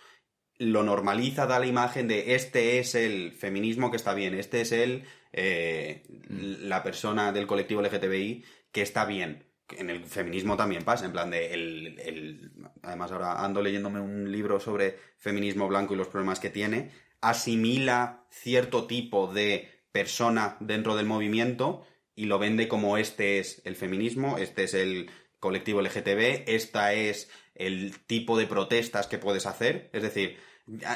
lo 0.60 0.84
normaliza, 0.84 1.46
da 1.48 1.60
la 1.60 1.66
imagen 1.68 2.08
de 2.08 2.36
este 2.36 2.80
es 2.80 2.96
el 2.96 3.32
feminismo 3.34 3.90
que 3.92 3.98
está 3.98 4.14
bien, 4.14 4.34
este 4.34 4.62
es 4.62 4.72
el 4.72 5.04
eh, 5.32 6.04
la 6.30 6.84
persona 6.84 7.32
del 7.32 7.48
colectivo 7.48 7.82
LGTBI 7.82 8.46
que 8.72 8.82
está 8.82 9.06
bien. 9.06 9.46
En 9.78 9.90
el 9.90 10.04
feminismo 10.06 10.56
también 10.58 10.84
pasa, 10.84 11.06
en 11.06 11.12
plan 11.12 11.32
de 11.32 11.54
el, 11.54 12.00
el- 12.00 12.52
además 12.84 13.12
ahora 13.12 13.44
ando 13.44 13.62
leyéndome 13.62 14.00
un 14.02 14.32
libro 14.32 14.60
sobre 14.60 14.98
feminismo 15.18 15.68
blanco 15.68 15.94
y 15.94 15.98
los 15.98 16.08
problemas 16.08 16.40
que 16.40 16.50
tiene, 16.50 16.92
asimila 17.22 18.26
cierto 18.30 18.86
tipo 18.86 19.28
de 19.34 19.70
persona 19.92 20.58
dentro 20.60 20.96
del 20.96 21.06
movimiento 21.06 21.86
y 22.16 22.26
lo 22.26 22.38
vende 22.40 22.68
como 22.68 22.98
este 22.98 23.40
es 23.40 23.62
el 23.66 23.76
feminismo, 23.76 24.38
este 24.38 24.66
es 24.66 24.74
el 24.76 25.10
colectivo 25.44 25.82
LGTB, 25.82 26.46
esta 26.48 26.94
es 26.94 27.30
el 27.54 28.00
tipo 28.06 28.38
de 28.38 28.48
protestas 28.48 29.08
que 29.08 29.18
puedes 29.18 29.46
hacer. 29.46 29.90
Es 29.92 30.02
decir, 30.02 30.38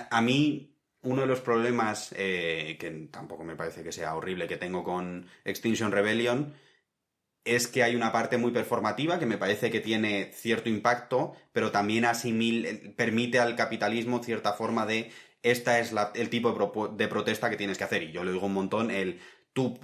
a, 0.09 0.21
mí 0.21 0.73
uno 1.01 1.23
de 1.23 1.27
los 1.27 1.41
problemas, 1.41 2.15
eh, 2.17 2.77
que 2.79 2.89
tampoco 3.11 3.43
me 3.43 3.57
parece 3.57 3.83
que 3.83 3.91
sea 3.91 4.15
horrible, 4.15 4.47
que 4.47 4.55
tengo 4.55 4.85
con 4.85 5.27
Extinction 5.43 5.91
Rebellion, 5.91 6.53
es 7.43 7.67
que 7.67 7.83
hay 7.83 7.93
una 7.95 8.13
parte 8.13 8.37
muy 8.37 8.51
performativa 8.51 9.19
que 9.19 9.25
me 9.25 9.37
parece 9.37 9.69
que 9.69 9.81
tiene 9.81 10.31
cierto 10.33 10.69
impacto, 10.69 11.33
pero 11.51 11.71
también 11.71 12.05
asimil, 12.05 12.93
permite 12.95 13.39
al 13.39 13.57
capitalismo 13.57 14.23
cierta 14.23 14.53
forma 14.53 14.85
de 14.85 15.11
esta 15.43 15.79
es 15.79 15.93
el 16.15 16.29
tipo 16.29 16.51
de, 16.51 17.03
de 17.03 17.07
protesta 17.09 17.49
que 17.49 17.57
tienes 17.57 17.77
que 17.77 17.83
hacer. 17.83 18.03
Y 18.03 18.13
yo 18.13 18.23
le 18.23 18.31
digo 18.31 18.45
un 18.45 18.53
montón 18.53 18.91
el 18.91 19.19
tú 19.51 19.77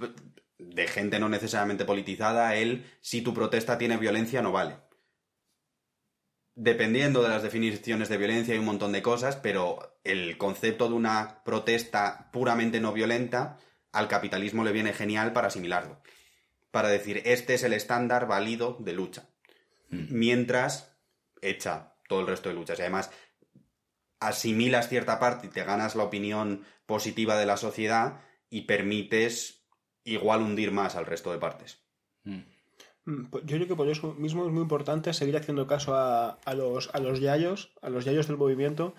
de 0.70 0.86
gente 0.86 1.18
no 1.18 1.28
necesariamente 1.28 1.84
politizada, 1.84 2.54
el 2.56 2.86
si 3.00 3.22
tu 3.22 3.34
protesta 3.34 3.78
tiene 3.78 3.96
violencia 3.96 4.42
no 4.42 4.52
vale. 4.52 4.76
Dependiendo 6.56 7.22
de 7.22 7.30
las 7.30 7.42
definiciones 7.42 8.08
de 8.08 8.16
violencia 8.16 8.54
hay 8.54 8.60
un 8.60 8.66
montón 8.66 8.92
de 8.92 9.02
cosas, 9.02 9.36
pero 9.36 9.98
el 10.04 10.38
concepto 10.38 10.88
de 10.88 10.94
una 10.94 11.42
protesta 11.44 12.30
puramente 12.32 12.80
no 12.80 12.92
violenta 12.92 13.58
al 13.92 14.08
capitalismo 14.08 14.62
le 14.64 14.72
viene 14.72 14.92
genial 14.92 15.32
para 15.32 15.48
asimilarlo. 15.48 16.00
Para 16.70 16.88
decir, 16.88 17.22
este 17.24 17.54
es 17.54 17.62
el 17.64 17.72
estándar 17.72 18.26
válido 18.26 18.76
de 18.80 18.92
lucha. 18.92 19.28
Mientras 19.88 20.96
echa 21.40 21.94
todo 22.08 22.20
el 22.20 22.26
resto 22.26 22.48
de 22.48 22.54
luchas. 22.54 22.78
Y 22.78 22.82
además, 22.82 23.10
asimilas 24.20 24.88
cierta 24.88 25.18
parte 25.18 25.46
y 25.46 25.50
te 25.50 25.64
ganas 25.64 25.94
la 25.94 26.04
opinión 26.04 26.64
positiva 26.86 27.36
de 27.36 27.46
la 27.46 27.56
sociedad 27.56 28.20
y 28.50 28.62
permites 28.62 29.63
igual 30.04 30.42
hundir 30.42 30.70
más 30.72 30.96
al 30.96 31.06
resto 31.06 31.32
de 31.32 31.38
partes. 31.38 31.82
Mm. 32.24 32.40
Mm, 33.06 33.24
pues 33.26 33.44
Yo 33.46 33.56
creo 33.56 33.68
que 33.68 33.76
por 33.76 33.88
eso 33.88 34.14
mismo 34.14 34.46
es 34.46 34.52
muy 34.52 34.62
importante 34.62 35.12
seguir 35.12 35.36
haciendo 35.36 35.66
caso 35.66 35.94
a, 35.94 36.38
a 36.44 36.54
los, 36.54 36.90
a 36.94 37.00
los 37.00 37.20
yayos, 37.20 37.74
a 37.82 37.90
los 37.90 38.04
yayos 38.04 38.26
del 38.28 38.36
movimiento, 38.38 38.94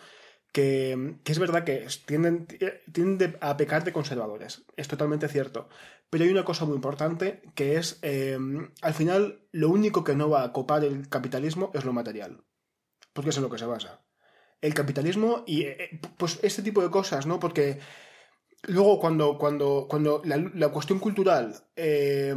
que, 0.52 1.16
que 1.24 1.32
es 1.32 1.40
verdad 1.40 1.64
que 1.64 1.88
tienden, 2.06 2.48
tienden 2.94 3.18
de- 3.18 3.38
a 3.42 3.58
pecar 3.58 3.84
de 3.84 3.92
conservadores. 3.94 4.64
Es 4.78 4.88
totalmente 4.88 5.28
cierto. 5.28 5.70
Pero 6.10 6.24
hay 6.24 6.30
una 6.30 6.46
cosa 6.46 6.66
muy 6.66 6.76
importante 6.76 7.42
que 7.56 7.78
es, 7.78 8.00
eh, 8.04 8.38
al 8.82 8.94
final, 8.94 9.48
lo 9.52 9.70
único 9.70 10.04
que 10.04 10.16
no 10.16 10.30
va 10.30 10.44
a 10.44 10.54
copar 10.54 10.84
el 10.86 11.10
capitalismo 11.10 11.72
es 11.74 11.84
lo 11.84 11.92
material. 11.94 12.44
Porque 13.12 13.32
es 13.32 13.38
en 13.38 13.44
lo 13.44 13.50
que 13.50 13.58
se 13.58 13.66
basa. 13.66 14.06
El 14.62 14.74
capitalismo 14.74 15.44
y 15.46 15.64
eh, 15.64 16.00
pues 16.18 16.40
este 16.42 16.62
tipo 16.62 16.82
de 16.82 16.90
cosas, 16.90 17.26
¿no? 17.26 17.40
Porque 17.40 17.80
luego 18.68 19.00
cuando, 19.00 19.38
cuando, 19.38 19.88
cuando 19.90 20.22
la, 20.24 20.70
cuestión 20.70 21.00
cultural 21.00 21.56
eh, 21.76 22.34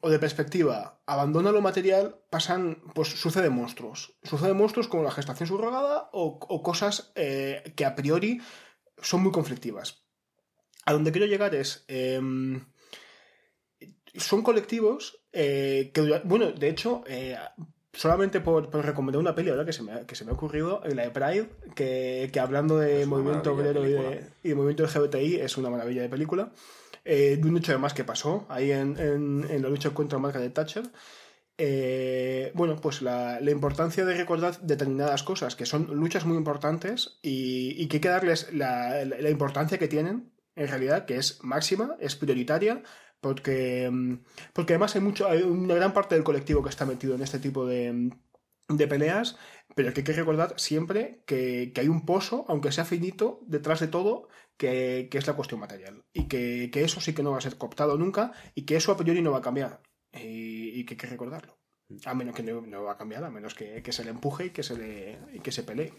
o 0.00 0.10
de 0.10 0.18
perspectiva 0.18 1.00
abandona 1.06 1.52
lo 1.52 1.60
material, 1.60 2.16
pasan, 2.30 2.82
pues 2.94 3.08
suceden 3.08 3.52
monstruos. 3.52 4.16
Suceden 4.22 4.56
monstruos 4.56 4.88
como 4.88 5.02
la 5.02 5.10
gestación 5.10 5.48
subrogada 5.48 6.08
o, 6.12 6.62
cosas 6.62 7.12
eh, 7.14 7.72
que 7.76 7.84
a 7.84 7.94
priori 7.94 8.40
son 8.98 9.22
muy 9.22 9.32
conflictivas. 9.32 10.04
A 10.86 10.92
donde 10.92 11.12
quiero 11.12 11.26
llegar 11.26 11.54
es... 11.54 11.84
eh, 11.88 12.20
son 14.16 14.42
colectivos 14.42 15.24
eh, 15.32 15.90
que, 15.92 16.20
bueno, 16.24 16.52
de 16.52 16.68
hecho, 16.68 17.04
solamente 17.94 18.40
por, 18.40 18.70
por 18.70 18.84
recomendar 18.84 19.20
una 19.20 19.34
peli 19.34 19.50
ahora 19.50 19.64
que 19.64 19.72
se 19.72 19.82
me 19.82 19.92
ha, 19.92 20.06
que 20.06 20.14
se 20.14 20.24
me 20.24 20.30
ha 20.30 20.34
ocurrido, 20.34 20.82
la 20.84 21.02
de 21.04 21.10
Pride, 21.10 21.48
que, 21.74 22.28
que 22.32 22.40
hablando 22.40 22.78
de 22.78 23.02
Es 23.02 23.06
movimiento 23.08 23.52
obrero 23.54 23.86
y 23.86 23.92
de, 23.92 23.98
y 24.42 24.48
de 24.50 24.54
movimiento 24.54 24.84
LGBTI 24.84 25.36
es 25.36 25.56
una 25.56 25.70
maravilla 25.70 26.02
de 26.02 26.08
película, 26.08 26.50
eh, 27.04 27.38
de 27.40 27.48
un 27.48 27.56
hecho 27.56 27.72
además 27.72 27.94
que 27.94 28.04
pasó 28.04 28.46
ahí 28.48 28.70
en, 28.72 28.98
en- 28.98 29.46
en 29.50 29.62
la 29.62 29.68
lucha 29.68 29.90
contra 29.90 30.18
Margaret 30.18 30.52
Thatcher. 30.54 30.84
Eh, 31.56 32.50
bueno, 32.54 32.76
pues 32.80 33.00
la, 33.00 33.38
la 33.40 33.50
importancia 33.52 34.04
de 34.04 34.16
recordar 34.16 34.60
determinadas 34.62 35.22
cosas, 35.22 35.54
que 35.54 35.66
son 35.66 35.86
luchas 35.94 36.24
muy 36.24 36.36
importantes 36.36 37.18
y, 37.22 37.80
y 37.80 37.86
que 37.86 37.98
hay 37.98 38.00
que 38.00 38.08
darles 38.08 38.52
la, 38.52 39.04
la- 39.04 39.18
la 39.20 39.30
importancia 39.30 39.78
que 39.78 39.86
tienen, 39.86 40.32
en 40.56 40.68
realidad, 40.68 41.04
que 41.04 41.16
es 41.16 41.38
máxima, 41.44 41.96
es 42.00 42.16
prioritaria, 42.16 42.82
porque, 43.24 43.88
mm, 43.90 44.18
porque 44.52 44.74
además 44.74 44.94
hay, 44.94 45.00
mucho, 45.00 45.26
hay 45.26 45.40
una 45.40 45.74
gran 45.74 45.94
parte 45.94 46.14
del 46.14 46.24
colectivo 46.24 46.62
que 46.62 46.68
está 46.68 46.84
metido 46.84 47.14
en 47.14 47.22
este 47.22 47.38
tipo 47.38 47.64
de, 47.64 48.10
de 48.68 48.86
peleas, 48.86 49.38
pero 49.74 49.94
que 49.94 50.00
hay 50.00 50.04
que 50.04 50.12
recordar 50.12 50.52
siempre 50.58 51.22
que, 51.24 51.72
que 51.74 51.80
hay 51.80 51.88
un 51.88 52.04
pozo, 52.04 52.44
aunque 52.48 52.70
sea 52.70 52.84
finito, 52.84 53.40
detrás 53.46 53.80
de 53.80 53.88
todo, 53.88 54.28
que, 54.58 55.08
que 55.10 55.16
es 55.16 55.26
la 55.26 55.32
cuestión 55.32 55.58
material. 55.58 56.04
Y 56.12 56.28
que, 56.28 56.68
que 56.70 56.84
eso 56.84 57.00
sí 57.00 57.14
que 57.14 57.22
no 57.22 57.30
va 57.30 57.38
a 57.38 57.40
ser 57.40 57.56
cooptado 57.56 57.96
nunca 57.96 58.32
y 58.54 58.66
que 58.66 58.76
eso 58.76 58.92
a 58.92 58.98
priori 58.98 59.22
no 59.22 59.32
va 59.32 59.38
a 59.38 59.42
cambiar. 59.48 59.80
Y, 60.12 60.78
y 60.78 60.84
que 60.84 60.92
hay 60.92 60.98
que 60.98 61.06
recordarlo. 61.06 61.56
A 62.04 62.12
menos 62.14 62.34
que 62.34 62.42
no, 62.42 62.60
no 62.60 62.82
va 62.84 62.92
a 62.92 62.98
cambiar, 62.98 63.24
a 63.24 63.30
menos 63.30 63.54
que 63.54 63.82
se 63.90 64.04
le 64.04 64.10
empuje 64.10 64.46
y 64.46 64.50
que 64.50 64.62
se, 64.62 64.76
le, 64.76 65.18
y 65.32 65.40
que 65.40 65.50
se 65.52 65.62
pelee. 65.62 65.94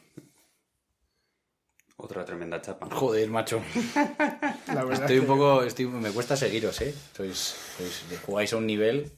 Otra 1.98 2.26
tremenda 2.26 2.62
chapa. 2.62 2.88
Joder, 2.92 3.30
macho. 3.30 3.62
La 4.68 4.84
verdad 4.84 5.02
Estoy 5.04 5.20
un 5.20 5.26
poco. 5.28 5.64
Estoy, 5.64 5.88
me 5.88 6.12
cuesta 6.12 6.36
seguiros, 6.36 6.80
¿eh? 6.82 6.94
Sois, 7.16 7.56
sois- 7.78 8.20
jugáis 8.26 8.52
a 8.54 8.58
un 8.58 8.68
nivel. 8.68 9.12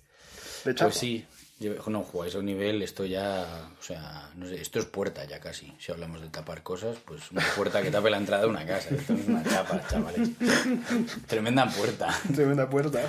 de 0.64 0.76
chapa. 0.76 0.90
Pues 0.90 0.98
sí. 1.00 1.26
Yo- 1.60 1.74
No, 1.88 2.04
jugáis 2.04 2.36
a 2.36 2.38
un 2.40 2.46
nivel, 2.46 2.84
esto 2.84 3.04
ya. 3.04 3.68
O 3.80 3.84
sea, 3.84 4.30
no 4.36 4.48
sé, 4.48 4.62
esto 4.62 4.78
es 4.78 4.86
puerta 4.86 5.26
ya 5.26 5.40
casi. 5.40 5.74
Si 5.80 5.92
hablamos 5.92 6.22
de 6.22 6.30
tapar 6.30 6.62
cosas, 6.62 6.98
pues 7.04 7.32
una 7.32 7.42
puerta 7.56 7.82
que 7.82 7.90
tape 7.90 8.12
la 8.12 8.18
entrada 8.18 8.44
de 8.44 8.50
una 8.50 8.64
casa. 8.64 8.90
Esto 8.94 9.14
es 9.16 9.28
una 9.28 9.44
chapa, 9.44 9.82
chavales. 9.90 10.30
Tremenda 11.26 11.68
puerta. 11.68 12.16
Tremenda 12.36 12.70
puerta. 12.70 13.02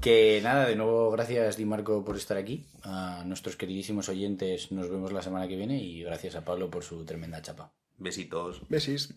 Que 0.00 0.40
nada, 0.42 0.66
de 0.66 0.74
nuevo, 0.74 1.12
gracias 1.12 1.56
Di 1.56 1.64
Marco 1.64 2.04
por 2.04 2.16
estar 2.16 2.36
aquí. 2.36 2.66
A 2.82 3.22
nuestros 3.24 3.54
queridísimos 3.54 4.08
oyentes, 4.08 4.72
nos 4.72 4.90
vemos 4.90 5.12
la 5.12 5.22
semana 5.22 5.46
que 5.46 5.54
viene 5.54 5.78
y 5.80 6.02
gracias 6.02 6.34
a 6.34 6.44
Pablo 6.44 6.68
por 6.68 6.82
su 6.82 7.04
tremenda 7.04 7.40
chapa. 7.42 7.72
Besitos. 7.98 8.62
Besis. 8.68 9.14